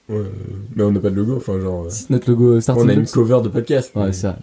[0.09, 0.17] Ouais,
[0.77, 1.85] mais on n'a pas de logo, enfin, genre.
[1.85, 3.91] euh, c'est notre logo Starting on a une cover de podcast.
[3.95, 4.37] Ouais, ça.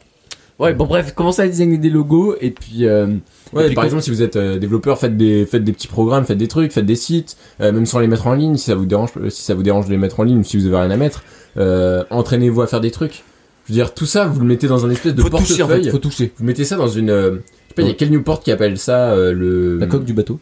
[0.59, 2.85] Ouais, bon bref, commencez à designer des logos et puis.
[2.85, 3.07] euh,
[3.53, 6.25] Ouais, par quoi- exemple, si vous êtes euh, développeur, faites des, faites des petits programmes,
[6.25, 8.75] faites des trucs, faites des sites, euh, même sans les mettre en ligne, si ça
[8.75, 10.67] vous dérange, euh, si ça vous dérange de les mettre en ligne, ou si vous
[10.67, 11.23] avez rien à mettre,
[11.57, 13.23] euh, entraînez-vous à faire des trucs.
[13.67, 15.67] Je veux dire, tout ça, vous le mettez dans un espèce de faut toucher en
[15.67, 15.83] portefeuille.
[15.85, 16.31] fait, faut toucher.
[16.37, 17.95] Vous mettez ça dans une, je sais pas, il y a Ouais.
[17.97, 19.77] quel Newport qui appelle ça le.
[19.77, 20.39] La coque du bateau.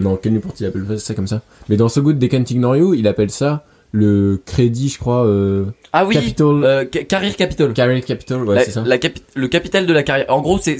[0.00, 1.42] Non, quel Newport il appelle ça comme ça.
[1.68, 5.26] Mais dans So Good They Can't Ignore You, il appelle ça le crédit, je crois,
[5.26, 7.72] euh, Ah oui, Capital, euh, ca- Capital.
[7.72, 8.82] Carrier Capital, ouais, c'est ça.
[8.86, 10.26] la capi- le capital de la carrière.
[10.28, 10.78] En gros, c'est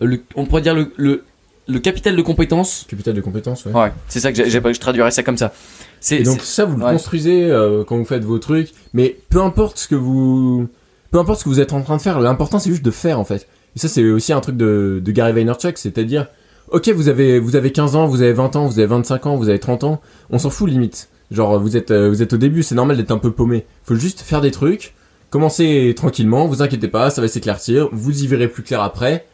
[0.00, 1.24] le, on pourrait dire le, le,
[1.68, 2.86] le capital de compétences.
[2.88, 3.72] Capital de compétences, ouais.
[3.72, 5.52] Ouais, c'est ça que j'ai, j'ai- je traduirais ça comme ça.
[6.00, 6.92] C'est, Et donc c'est- ça, vous le ouais.
[6.92, 8.70] construisez euh, quand vous faites vos trucs.
[8.92, 10.68] Mais peu importe ce que vous,
[11.10, 13.18] peu importe ce que vous êtes en train de faire, l'important c'est juste de faire
[13.18, 13.46] en fait.
[13.76, 16.26] Et ça, c'est aussi un truc de, de Gary Vaynerchuk, c'est-à-dire,
[16.68, 19.36] ok, vous avez, vous avez 15 ans, vous avez 20 ans, vous avez 25 ans,
[19.36, 21.08] vous avez 30 ans, on s'en fout limite.
[21.30, 23.64] Genre, vous êtes, euh, vous êtes au début, c'est normal d'être un peu paumé.
[23.82, 24.94] Faut juste faire des trucs,
[25.30, 29.24] commencez tranquillement, vous inquiétez pas, ça va s'éclaircir, vous y verrez plus clair après.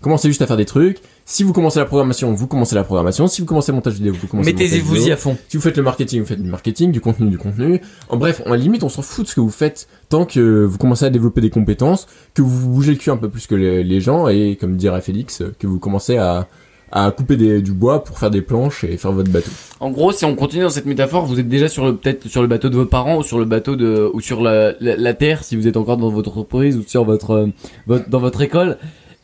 [0.00, 0.98] Commencez juste à faire des trucs.
[1.26, 3.26] Si vous commencez la programmation, vous commencez la programmation.
[3.26, 5.12] Si vous commencez le montage vidéo, vous commencez le montage mettez-vous-y vidéo.
[5.12, 5.36] à fond.
[5.48, 7.82] Si vous faites le marketing, vous faites du marketing, du contenu, du contenu.
[8.08, 10.78] En bref, en limite, on s'en fout de ce que vous faites tant que vous
[10.78, 13.84] commencez à développer des compétences, que vous bougez le cul un peu plus que les,
[13.84, 16.48] les gens et, comme dirait Félix, que vous commencez à,
[16.92, 19.50] à couper des- du bois pour faire des planches et faire votre bateau.
[19.80, 22.40] En gros, si on continue dans cette métaphore, vous êtes déjà sur le, peut-être sur
[22.40, 25.14] le bateau de vos parents ou sur le bateau de, ou sur la, la, la
[25.14, 27.46] terre si vous êtes encore dans votre entreprise ou sur votre, euh,
[27.86, 28.78] votre dans votre école.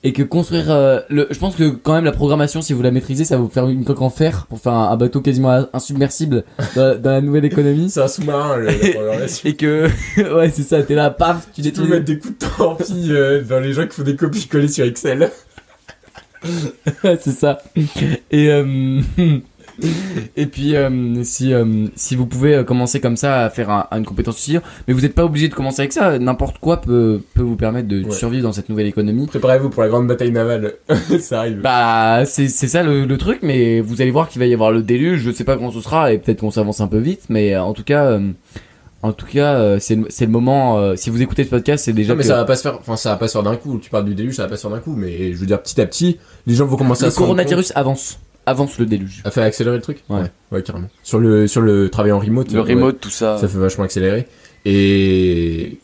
[0.07, 2.93] Et que construire, euh, le, je pense que quand même la programmation, si vous la
[2.93, 5.67] maîtrisez, ça va vous faire une coque en fer pour faire un, un bateau quasiment
[5.73, 6.45] insubmersible
[6.77, 7.91] dans, dans la nouvelle économie.
[7.91, 9.49] C'est un sous-marin, le- la programmation.
[9.49, 9.89] Et que,
[10.37, 13.43] ouais, c'est ça, t'es là, paf, tu Tu peux mettre des coups de torpille euh,
[13.43, 15.31] dans les gens qui font des copies-coller sur Excel.
[17.03, 17.59] Ouais, c'est ça.
[18.31, 19.01] Et euh,
[20.37, 23.87] et puis euh, si euh, si vous pouvez euh, commencer comme ça à faire un-
[23.93, 24.57] une compétence aussi,
[24.89, 26.19] mais vous n'êtes pas obligé de commencer avec ça.
[26.19, 28.11] N'importe quoi peut peut vous permettre de Ouais.
[28.13, 29.27] survivre dans cette nouvelle économie.
[29.27, 30.75] Préparez-vous pour la grande bataille navale.
[31.21, 31.61] ça arrive.
[31.61, 34.73] Bah c'est c'est ça le, le truc, mais vous allez voir qu'il va y avoir
[34.73, 35.21] le déluge.
[35.21, 37.73] Je sais pas quand ce sera et peut-être qu'on s'avance un peu vite, mais en
[37.73, 38.19] tout cas.
[39.03, 40.79] en tout cas, c'est le- le moment.
[40.79, 42.63] euh, si vous écoutez ce podcast, c'est déjà Non, mais que ça va pas se
[42.63, 43.79] faire, enfin, ça va pas se faire d'un coup.
[43.79, 44.97] Tu parles du déluge, ça va pas se faire d'un coup.
[44.97, 47.29] Mais je veux dire, petit à petit, les gens vont commencer à le se rendre
[47.31, 49.23] compte- coronavirus avance, avance le déluge.
[49.25, 50.23] A fait accélérer le truc Ouais.
[50.53, 50.89] ouais, carrément.
[51.03, 52.51] Sur le, sur le travail en remote.
[52.53, 53.39] Le ouais, remote, tout ça.
[53.39, 54.27] ça fait vachement accélérer.
[54.65, 55.79] Et.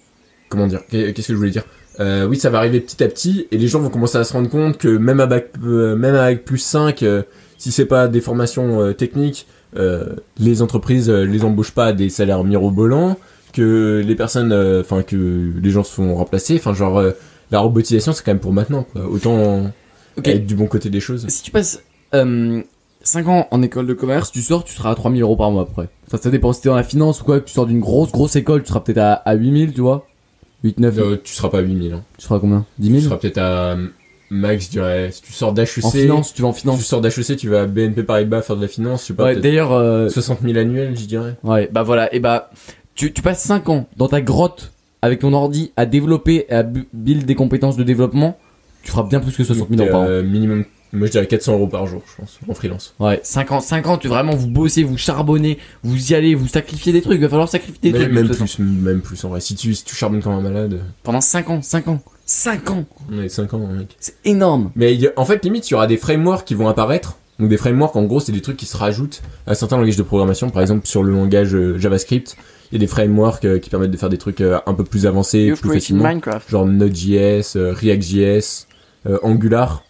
[0.49, 1.65] Comment dire Qu'est- Qu'est-ce que je voulais dire?
[2.01, 3.47] Euh, Oui, ça va arriver petit à petit.
[3.51, 6.15] Et les gens vont commencer à se rendre compte que même, à bac, euh, même
[6.15, 7.23] avec plus 5, euh,
[7.59, 9.47] si c'est pas des formations euh, techniques,
[9.77, 13.17] euh, les entreprises euh, les embauchent pas à des salaires mirobolants.
[13.53, 14.53] Que les personnes.
[14.53, 16.57] euh, Enfin, que les gens se font remplacer.
[16.57, 16.99] Enfin, genre.
[16.99, 17.13] euh,
[17.51, 18.87] la robotisation, c'est quand même pour maintenant.
[18.93, 19.07] Quoi.
[19.07, 19.71] Autant
[20.25, 21.27] être du bon côté des choses.
[21.29, 21.83] Si tu passes
[22.15, 22.63] euh,
[23.03, 25.63] 5 ans en école de commerce, tu sors, tu seras à 3000 euros par mois
[25.63, 25.89] après.
[26.07, 28.13] Enfin, ça dépend si t'es dans la finance ou quoi, que tu sors d'une grosse
[28.13, 30.07] grosse école, tu seras peut-être à, à 8000, tu vois.
[30.65, 31.93] 8, 9, Euh, tu seras pas à 8000.
[31.95, 32.03] Hein.
[32.17, 32.65] tu seras à combien?
[32.79, 33.77] 10 Tu 000 seras peut-être à.
[34.31, 36.81] Max, je dirais, si tu sors d'HEC, En finance, tu vas en si tu finance.
[36.87, 39.37] sors d'HEC, tu vas à BNP Paribas faire de la finance, je sais pas, Ouais,
[39.37, 41.37] d'ailleurs, euh, 60 000 annuels, je dirais.
[41.45, 42.51] ouais, bah voilà, et bah,
[42.95, 46.63] tu, tu passes 5 ans dans ta grotte avec ton ordi à développer, et à
[46.63, 48.39] bu- build des compétences de développement,
[48.83, 50.07] tu feras bien plus que 60 000 Donc, euros par an.
[50.09, 52.95] euh, minimum, moi je dirais 400 euros par jour, je pense, en freelance.
[53.01, 56.49] Ouais, 5 ans, 5 ans, tu vraiment vous bossez, vous charbonnez, vous y allez, vous
[56.49, 58.13] sacrifiez des trucs, il va falloir sacrifier des Mais- trucs.
[58.13, 58.57] même de toute façon.
[58.57, 59.41] plus, même plus en vrai.
[59.41, 62.85] Si tu, si tu charbonnes comme un malade, Pendant 5 ans, 5 ans, 5 ans,
[63.11, 63.97] on est 5 ans, mec.
[64.01, 64.71] c'est énorme.
[64.77, 67.17] Mais il y a- en fait, limite, il y aura des frameworks qui vont apparaître.
[67.39, 70.03] Donc des frameworks, en gros, c'est des trucs qui se rajoutent à certains langages de
[70.03, 70.51] programmation.
[70.51, 72.37] Par exemple, sur le langage euh, JavaScript,
[72.71, 74.85] il y a des frameworks euh, qui permettent de faire des trucs euh, un peu
[74.85, 76.05] plus avancés, plus facilement.
[76.09, 76.49] Minecraft.
[76.49, 78.67] Genre Node.js, euh, React.js,
[79.07, 79.83] euh, Angular,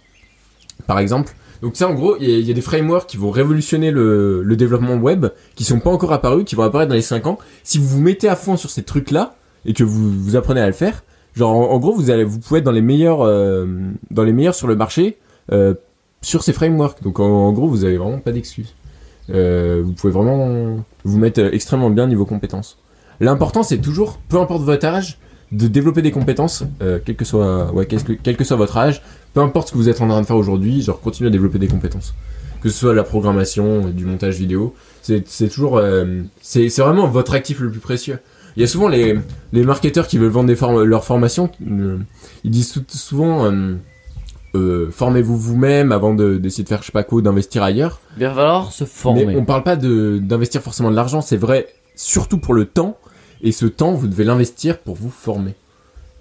[0.86, 1.34] par exemple.
[1.62, 5.26] Donc ça, en gros, il y, a- des frameworks qui vont révolutionner le, développement web,
[5.54, 7.38] qui sont pas encore apparus, qui vont apparaître dans les 5 ans.
[7.62, 10.72] Si vous vous mettez à fond sur ces trucs-là, et que vous, apprenez à le
[10.72, 11.04] faire,
[11.36, 13.66] genre, en, gros, vous allez, vous pouvez être dans les meilleurs, euh,
[14.10, 15.18] dans les meilleurs sur le marché,
[15.52, 15.74] euh,
[16.20, 17.00] sur ces frameworks.
[17.02, 18.74] Donc en, gros, vous avez vraiment pas d'excuses.
[19.30, 22.76] Euh, vous pouvez vraiment vous mettre extrêmement bien niveau compétences.
[23.20, 25.18] L'important, c'est toujours, peu importe votre âge,
[25.52, 26.64] de développer des compétences,
[27.04, 27.72] quel que soit,
[28.22, 29.02] quel que soit votre âge,
[29.34, 31.58] peu importe ce que vous êtes en train de faire aujourd'hui, genre continuez à développer
[31.58, 32.14] des compétences.
[32.62, 37.34] Que ce soit la programmation, euh, du montage vidéo, c'est toujours, euh, c'est vraiment votre
[37.34, 38.18] actif le plus précieux.
[38.56, 39.18] Il y a souvent les,
[39.52, 41.98] les marketeurs qui veulent vendre des form- leurs formations, euh,
[42.44, 43.50] ils disent sou- souvent,
[44.54, 48.00] euh, formez-vous vous-même avant de- d'essayer de faire je sais pas quoi, d'investir ailleurs.
[48.18, 49.24] Il va falloir se former.
[49.24, 52.98] Mais on parle pas de d'investir forcément de l'argent, c'est vrai surtout pour le temps.
[53.42, 55.54] Et ce temps, vous devez l'investir pour vous former.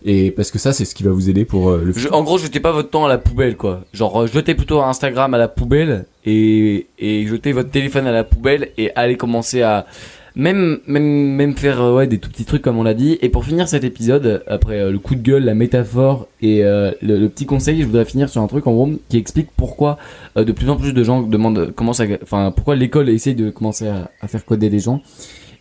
[0.04, 2.16] Et parce que ça, c'est ce qui va vous aider pour euh, le Je- futur.
[2.16, 3.82] en gros, jetez pas votre temps à la poubelle, quoi.
[3.94, 8.24] Genre, euh, jetez plutôt Instagram à la poubelle et, et jetez votre téléphone à la
[8.24, 9.86] poubelle et allez commencer à
[10.34, 11.04] même même
[11.36, 13.18] même faire euh, ouais des tout petits trucs comme on l'a dit.
[13.22, 16.92] Et pour finir cet épisode, après euh, le coup de gueule, la métaphore et euh,
[17.02, 19.98] le, le petit conseil, je voudrais finir sur un truc en gros qui explique pourquoi
[20.38, 23.50] euh, de plus en plus de gens demandent comment ça, enfin pourquoi l'école essaye de
[23.50, 25.02] commencer à, à faire coder les gens.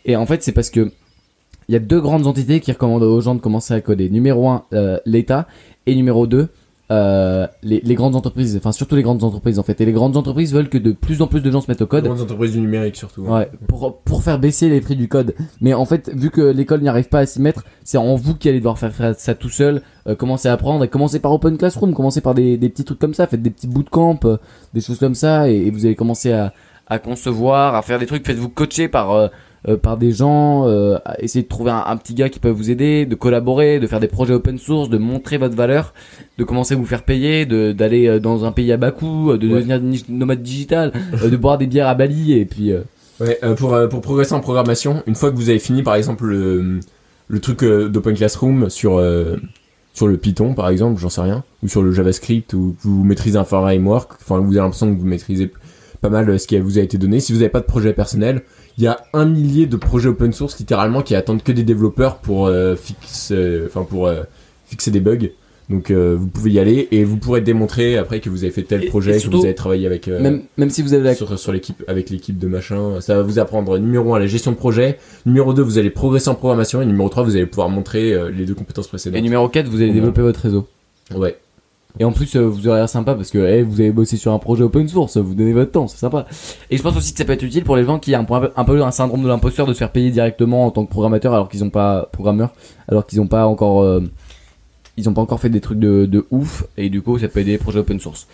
[0.06, 0.92] Et en fait, c'est parce que
[1.70, 4.10] il y a deux grandes entités qui recommandent aux gens de commencer à coder.
[4.10, 5.46] Numéro un, euh, l'État
[5.86, 6.48] et numéro 2
[6.90, 9.80] euh, les, les grandes entreprises, enfin surtout les grandes entreprises en fait.
[9.80, 11.84] Et les grandes entreprises veulent que de plus en plus de gens se mettent au
[11.84, 12.04] Les code.
[12.06, 13.24] grandes entreprises du numérique surtout.
[13.28, 13.38] hein.
[13.38, 15.36] Ouais, pour, pour faire baisser les prix du code.
[15.60, 18.34] Mais en fait, vu que l'école n'y arrive pas à s'y mettre, c'est en vous
[18.34, 21.30] qui allez devoir faire, faire ça tout seul, euh, commencer à apprendre, et commencer par
[21.32, 24.38] Open Classroom, commencer par des, des petits trucs comme ça, faites des petits bootcamps, euh,
[24.74, 26.52] des choses comme ça, et, et vous allez commencer à,
[26.88, 29.30] à concevoir, à faire des trucs, faites-vous coacher par,
[29.68, 32.70] euh, par des gens, euh, essayer de trouver un, un petit gars qui peut vous
[32.70, 35.92] aider, de collaborer, de faire des projets open source, de montrer votre valeur,
[36.38, 39.32] de commencer à vous faire payer, de d'aller euh, dans un pays à bas coût,
[39.32, 39.56] euh, de Ouais.
[39.56, 40.92] devenir ni- nomade digital,
[41.22, 42.72] euh, de boire des bières à Bali, et puis...
[43.20, 46.80] Ouais, pour, pour progresser en programmation, une fois que vous avez fini par exemple le,
[47.28, 48.98] le truc d'Open Classroom sur,
[49.92, 53.04] sur le Python par exemple, j'en sais rien, ou sur le JavaScript, ou que vous
[53.04, 55.52] maîtrisez un framework, enfin vous avez l'impression que vous maîtrisez
[56.00, 57.20] pas mal ce qui vous a été donné.
[57.20, 58.40] Si vous n'avez pas de projet personnel,
[58.78, 62.16] il y a un millier de projets open source littéralement qui attendent que des développeurs
[62.18, 62.74] pour, euh,
[63.32, 64.22] euh, enfin, pour euh,
[64.66, 65.28] fixer des bugs.
[65.68, 68.64] Donc euh, vous pouvez y aller et vous pourrez démontrer après que vous avez fait
[68.64, 70.94] tel Et- projet, et que surtout, vous avez travaillé avec euh, même, même si vous
[70.94, 73.00] avez la sur, sur l'équipe avec l'équipe de machin.
[73.00, 76.28] Ça va vous apprendre numéro 1 la gestion de projet, numéro 2 vous allez progresser
[76.28, 79.22] en programmation et numéro 3 vous allez pouvoir montrer euh, les deux compétences Et précédentes.
[79.22, 79.92] numéro 4, vous allez Ouais.
[79.94, 80.66] développer votre réseau.
[81.14, 81.36] Ouais.
[81.98, 84.32] Et en plus, euh, vous aurez l'air sympa parce que eh, vous avez bossé sur
[84.32, 86.26] un projet open source, vous donnez votre temps, c'est sympa.
[86.70, 88.24] Et je pense aussi que ça peut être utile pour les gens qui ont un,
[88.24, 90.90] peu- un peu un syndrome de l'imposteur de se faire payer directement en tant que
[90.90, 92.50] programmateur alors qu'ils n'ont pas programmeur,
[92.88, 94.00] alors qu'ils n'ont pas encore, euh,
[94.96, 96.64] ils ont pas encore fait des trucs de, de ouf.
[96.76, 98.26] Et du coup, ça peut aider les projets open source.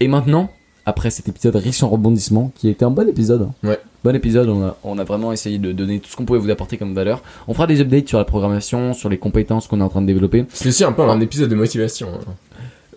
[0.00, 0.48] Et maintenant,
[0.86, 3.42] après cet épisode riche en rebondissements, qui était un bon épisode.
[3.64, 3.68] hein.
[3.68, 3.78] Ouais.
[4.04, 6.50] Bon épisode, on a, on a vraiment essayé de donner tout ce qu'on pouvait vous
[6.50, 7.22] apporter comme valeur.
[7.46, 10.06] On fera des updates sur la programmation, sur les compétences qu'on est en train de
[10.08, 10.44] développer.
[10.52, 12.08] C'est aussi un peu un épisode de motivation.
[12.12, 12.32] hein.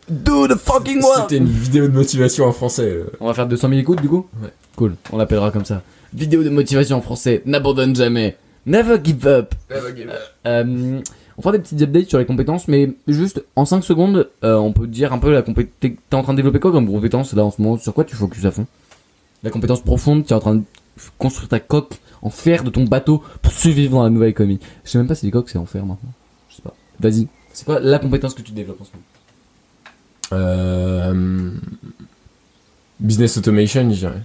[0.10, 2.90] Do the fucking C'était une vidéo de motivation en français.
[2.90, 3.06] euh.
[3.20, 4.50] On va faire 200 000 écoutes du coup Ouais.
[4.76, 5.82] Cool, on l'appellera comme ça.
[6.14, 8.38] Vidéo de motivation en français, n'abandonne jamais.
[8.66, 9.54] Never give up.
[10.46, 11.02] Euh,
[11.38, 14.74] on fera des petites updates sur les compétences, mais juste en 5 secondes, euh, on
[14.74, 15.72] peut dire un peu la compétence.
[15.80, 17.78] T'es t'es en train de développer quoi comme compétence là en ce moment?
[17.78, 18.66] Sur quoi tu focuses à fond?
[19.44, 20.64] La compétence profonde, tu es en train de
[21.18, 24.60] construire ta coque en fer de ton bateau pour survivre dans la nouvelle économie.
[24.84, 26.12] Je sais même pas si les coques c'est en fer maintenant.
[26.50, 26.74] Je sais pas.
[27.00, 27.28] Vas-y.
[27.54, 29.04] C'est quoi la compétence que tu développes en ce moment?
[30.34, 31.50] Euh,
[33.00, 34.22] business automation, je dirais.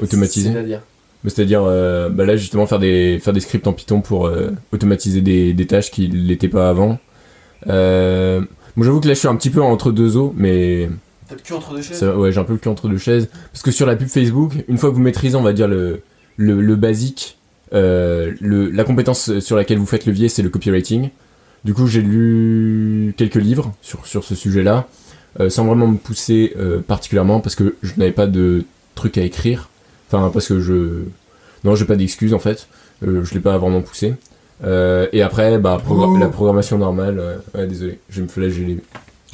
[0.00, 0.52] Automatiser.
[0.52, 0.82] C'est-à-dire
[1.24, 5.20] C'est-à-dire, euh, bah là justement faire des faire des scripts en Python pour euh, automatiser
[5.22, 6.98] des, des tâches qui l'étaient pas avant.
[7.68, 8.40] Euh,
[8.76, 10.88] bon, j'avoue que là je suis un petit peu entre deux eaux, mais
[11.28, 12.98] T'as le cul entre deux chaises ça- ouais, j'ai un peu le cul entre deux
[12.98, 13.28] chaises.
[13.52, 16.02] Parce que sur la pub Facebook, une fois que vous maîtrisez, on va dire le
[16.36, 17.38] le, le basique,
[17.72, 21.08] le, la compétence sur laquelle vous faites levier, c'est le copywriting.
[21.64, 24.86] Du coup, j'ai lu quelques livres sur sur ce sujet-là.
[24.86, 25.05] euh,
[25.48, 28.64] sans vraiment me pousser euh, particulièrement parce que je n'avais pas de
[28.94, 29.68] truc à écrire.
[30.08, 31.02] Enfin, parce que je.
[31.64, 32.68] Non, j'ai pas d'excuses en fait.
[33.06, 34.14] Euh, je l'ai pas vraiment poussé.
[34.64, 37.18] Euh, et après, bah, progr- la programmation normale.
[37.18, 38.78] euh, ouais, désolé, je me flageller.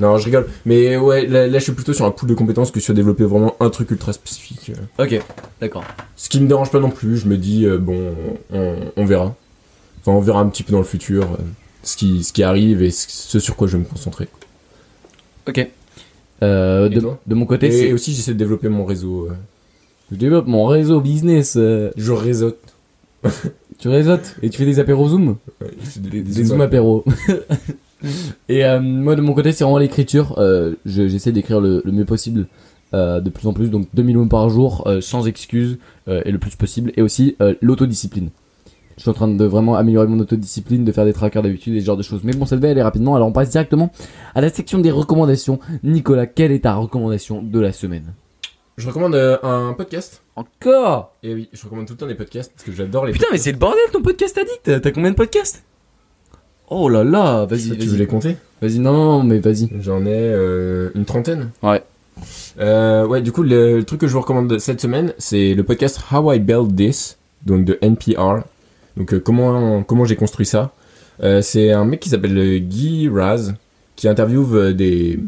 [0.00, 0.48] Non, je rigole.
[0.64, 3.24] Mais ouais, là, là, je suis plutôt sur un pool de compétences que sur développer
[3.24, 4.72] vraiment un truc ultra spécifique.
[4.98, 5.04] euh.
[5.04, 5.22] Ok,
[5.60, 5.84] d'accord.
[6.16, 7.18] Ce qui me dérange pas non plus.
[7.18, 8.14] Je me dis, euh, bon,
[8.52, 9.36] on, on verra.
[10.00, 11.36] Enfin, on verra un petit peu dans le futur euh,
[11.84, 14.26] ce, qui, ce qui arrive et ce, ce sur quoi je vais me concentrer.
[15.46, 15.68] Ok.
[16.42, 19.28] Euh, de, mon côté, Et aussi, j'essaie de développer mon réseau.
[19.30, 19.34] euh.
[20.10, 21.54] Je développe mon réseau business.
[21.56, 22.58] euh, Je réseaute.
[23.78, 27.04] tu réseautes et tu fais des apéros Zoom Ouais, c'est Des, des Zoom apéros.
[28.48, 30.34] et euh, moi, de mon côté, c'est vraiment l'écriture.
[30.38, 32.46] Euh, je- J'essaie d'écrire le, le mieux possible.
[32.94, 35.78] euh, de plus en plus, donc 2000 mots par jour, euh, sans excuses,
[36.08, 36.92] euh, et le plus possible.
[36.96, 38.28] Et aussi euh, l'autodiscipline.
[38.96, 41.80] Je suis en train de vraiment améliorer mon autodiscipline, de faire des trackers d'habitude et
[41.80, 42.20] ce genre de choses.
[42.24, 43.90] Mais bon, ça devait aller rapidement, alors on passe directement
[44.34, 45.58] à la section des recommandations.
[45.82, 48.12] Nicolas, quelle est ta recommandation de la semaine?
[48.78, 50.22] Je recommande euh, un podcast.
[50.34, 51.14] Encore?
[51.22, 53.38] Et oui, je recommande tout le temps des podcasts parce que j'adore les Putain, mais
[53.38, 55.62] c'est le bordel ton podcast addict T'as combien de podcasts?
[56.68, 58.36] Oh là là, vas-y, Tu veux les compter?
[58.62, 59.68] Vas-y, non, non, non, mais vas-y.
[59.80, 61.50] J'en ai euh, une trentaine.
[61.62, 61.82] Ouais.
[62.60, 65.64] Euh, ouais, du coup, le, le truc que je vous recommande cette semaine, c'est le
[65.64, 68.44] podcast How I Built This, donc de NPR.
[68.96, 70.72] Donc, euh, comment, comment j'ai construit ça?
[71.22, 73.52] Euh, c'est un mec qui s'appelle euh, Guy Raz,
[73.96, 75.18] qui interviewe des,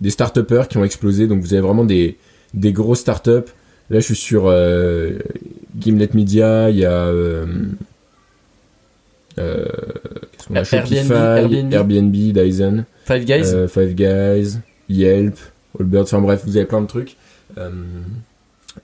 [0.00, 0.38] des start
[0.68, 1.26] qui ont explosé.
[1.26, 2.16] Donc, vous avez vraiment des,
[2.54, 3.50] des gros start-up.
[3.90, 5.18] Là, je suis sur euh,
[5.78, 6.92] Gimlet Media, il y a.
[6.92, 7.46] Euh,
[9.38, 9.64] euh,
[10.54, 11.72] Airbnb, Shopify, Airbnb.
[11.72, 12.84] Airbnb, Dyson.
[13.06, 14.58] Five Guys Five Guys,
[14.88, 15.36] Yelp,
[15.78, 17.16] Allbirds, enfin bref, vous avez plein de trucs.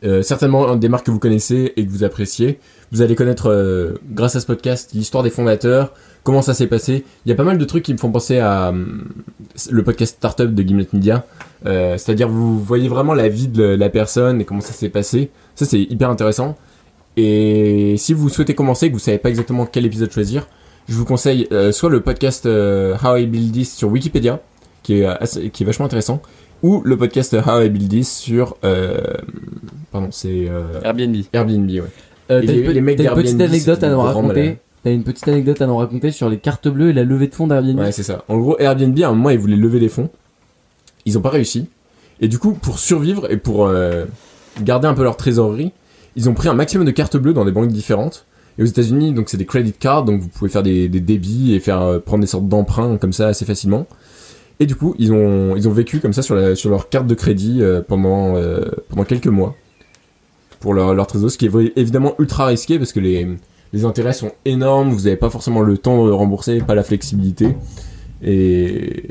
[0.03, 2.59] Euh, certainement des marques que vous connaissez et que vous appréciez.
[2.93, 5.93] Vous allez connaître, euh, grâce à ce podcast, l'histoire des fondateurs,
[6.23, 7.05] comment ça s'est passé.
[7.25, 8.85] Il y a pas mal de trucs qui me font penser à euh,
[9.71, 11.25] le podcast Startup de Gimlet Media.
[11.65, 15.31] C'est-à-dire, vous voyez vraiment la vie de la personne et comment ça s'est passé.
[15.55, 16.57] Ça, c'est hyper intéressant.
[17.17, 20.47] Et si vous souhaitez commencer et que vous savez pas exactement quel épisode choisir,
[20.89, 24.41] je vous conseille soit le podcast How I Build This sur Wikipédia,
[24.83, 25.05] qui
[25.55, 26.21] qui est vachement intéressant,
[26.63, 28.57] ou le podcast How I Build This sur...
[28.65, 28.99] Euh,
[29.93, 31.17] pardon, c'est euh, Airbnb.
[31.33, 31.83] Airbnb, ouais.
[32.31, 34.59] Euh, t'as les- une, les mecs t'as une petite d'Airbnb, anecdote à nous raconter.
[34.83, 37.35] T'as une petite anecdote à nous raconter sur les cartes bleues et la levée de
[37.35, 37.79] fonds d'Airbnb.
[37.79, 38.25] Ouais, c'est ça.
[38.29, 40.09] En gros, Airbnb, à un moment, ils voulaient lever des fonds.
[41.07, 41.69] Ils ont pas réussi.
[42.21, 44.05] Et du coup, pour survivre et pour euh,
[44.63, 45.73] garder un peu leur trésorerie,
[46.17, 48.25] ils ont pris un maximum de cartes bleues dans des banques différentes.
[48.57, 51.55] Et aux États-Unis, donc c'est des credit cards, donc vous pouvez faire des, des débits
[51.55, 53.87] et faire euh, prendre des sortes d'emprunts comme ça assez facilement.
[54.61, 57.15] Et du coup, ils ont ils ont vécu comme ça sur sur leur carte de
[57.15, 59.57] crédit euh, pendant euh, pendant quelques mois
[60.61, 63.29] pour leur leur trésor, ce qui est évidemment ultra risqué parce que les
[63.73, 67.57] les intérêts sont énormes, vous n'avez pas forcément le temps de rembourser, pas la flexibilité.
[68.23, 69.03] Et,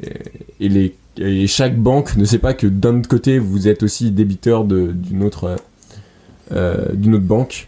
[0.62, 4.10] et, les, et chaque banque ne sait pas que d'un autre côté, vous êtes aussi
[4.10, 5.58] débiteur d'une autre,
[6.54, 7.68] euh, autre banque.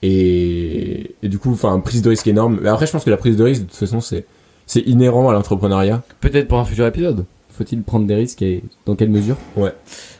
[0.00, 2.60] Et, et du coup, enfin, prise de risque énorme.
[2.62, 4.24] Mais après, je pense que la prise de risque, de toute façon, c'est,
[4.66, 6.02] c'est inhérent à l'entrepreneuriat.
[6.20, 7.24] Peut-être pour un futur épisode.
[7.50, 9.36] Faut-il prendre des risques et dans quelle mesure?
[9.56, 9.70] On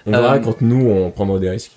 [0.06, 1.72] verra Euh, quand nous, on prendra des risques.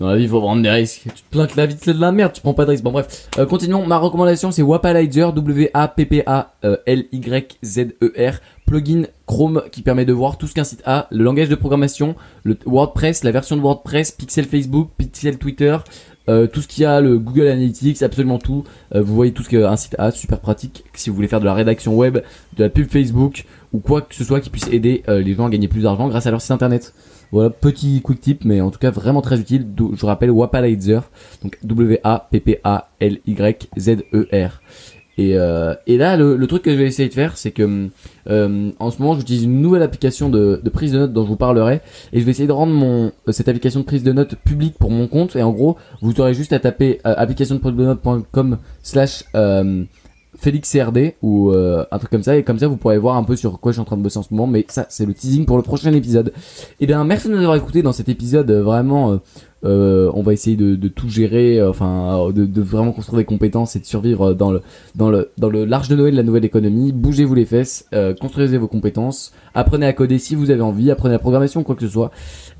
[0.00, 1.02] Dans la vie, il faut prendre des risques.
[1.14, 2.82] Tu te plains que la vie c'est de la merde, tu prends pas de risques.
[2.82, 3.86] Bon bref, Euh, continuons.
[3.86, 5.32] Ma recommandation c'est Wapalizer,
[7.12, 8.32] W-A-P-P-A-L-Y-Z-E-R,
[8.66, 12.14] plugin Chrome qui permet de voir tout ce qu'un site a, le langage de programmation,
[12.44, 15.76] le WordPress, la version de WordPress, Pixel Facebook, Pixel Twitter,
[16.28, 18.64] euh, tout ce qu'il y a, le Google Analytics, absolument tout.
[18.94, 20.84] Euh, vous voyez tout ce qu'un site a, super pratique.
[20.94, 22.18] Si vous voulez faire de la rédaction web,
[22.56, 25.46] de la pub Facebook ou quoi que ce soit qui puisse aider euh, les gens
[25.46, 26.94] à gagner plus d'argent grâce à leur site internet.
[27.32, 29.66] Voilà, petit quick tip, mais en tout cas vraiment très utile.
[29.94, 31.00] Je rappelle Wapalizer,
[31.42, 34.60] donc W-A-P-P-A-L-Y-Z-E-R.
[35.18, 37.88] Et, euh, et là, le, le truc que je vais essayer de faire, c'est que
[38.30, 41.28] euh, en ce moment, j'utilise une nouvelle application de, de prise de notes dont je
[41.28, 41.82] vous parlerai,
[42.12, 44.76] et je vais essayer de rendre mon euh, cette application de prise de notes publique
[44.78, 45.36] pour mon compte.
[45.36, 49.24] Et en gros, vous aurez juste à taper euh, application de prise de notes.com slash
[49.34, 49.84] euh,
[50.42, 52.36] Félix CRD ou euh, un truc comme ça.
[52.36, 54.02] Et comme ça vous pourrez voir un peu sur quoi je suis en train de
[54.02, 54.48] bosser en ce moment.
[54.48, 56.32] Mais ça c'est le teasing pour le prochain épisode.
[56.80, 59.16] Et bien merci de nous avoir écouté dans cet épisode euh, vraiment euh,
[59.64, 63.24] euh, on va essayer de, de tout gérer euh, enfin de, de vraiment construire des
[63.24, 64.60] compétences et de survivre dans le
[64.96, 66.90] dans le dans le large de Noël de la nouvelle économie.
[66.90, 67.88] Bougez-vous les fesses
[68.20, 69.32] construisez vos compétences.
[69.54, 70.90] Apprenez à coder si vous avez envie.
[70.90, 72.10] Apprenez la programmation quoi que ce soit.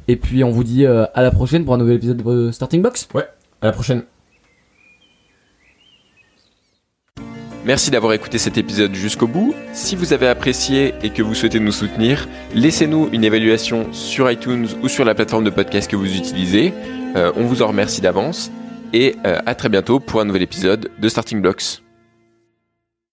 [0.06, 3.08] Et puis on vous dit à la prochaine pour un nouvel épisode de Starting Box.
[3.60, 4.11] À la prochaine.
[7.64, 9.54] Merci d'avoir écouté cet épisode jusqu'au bout.
[9.72, 14.66] Si vous avez apprécié et que vous souhaitez nous soutenir, laissez-nous une évaluation sur iTunes
[14.82, 16.74] ou sur la plateforme de podcast que vous utilisez.
[17.14, 18.50] Euh, on vous en remercie d'avance
[18.92, 21.82] et euh, à très bientôt pour un nouvel épisode de Starting Blocks.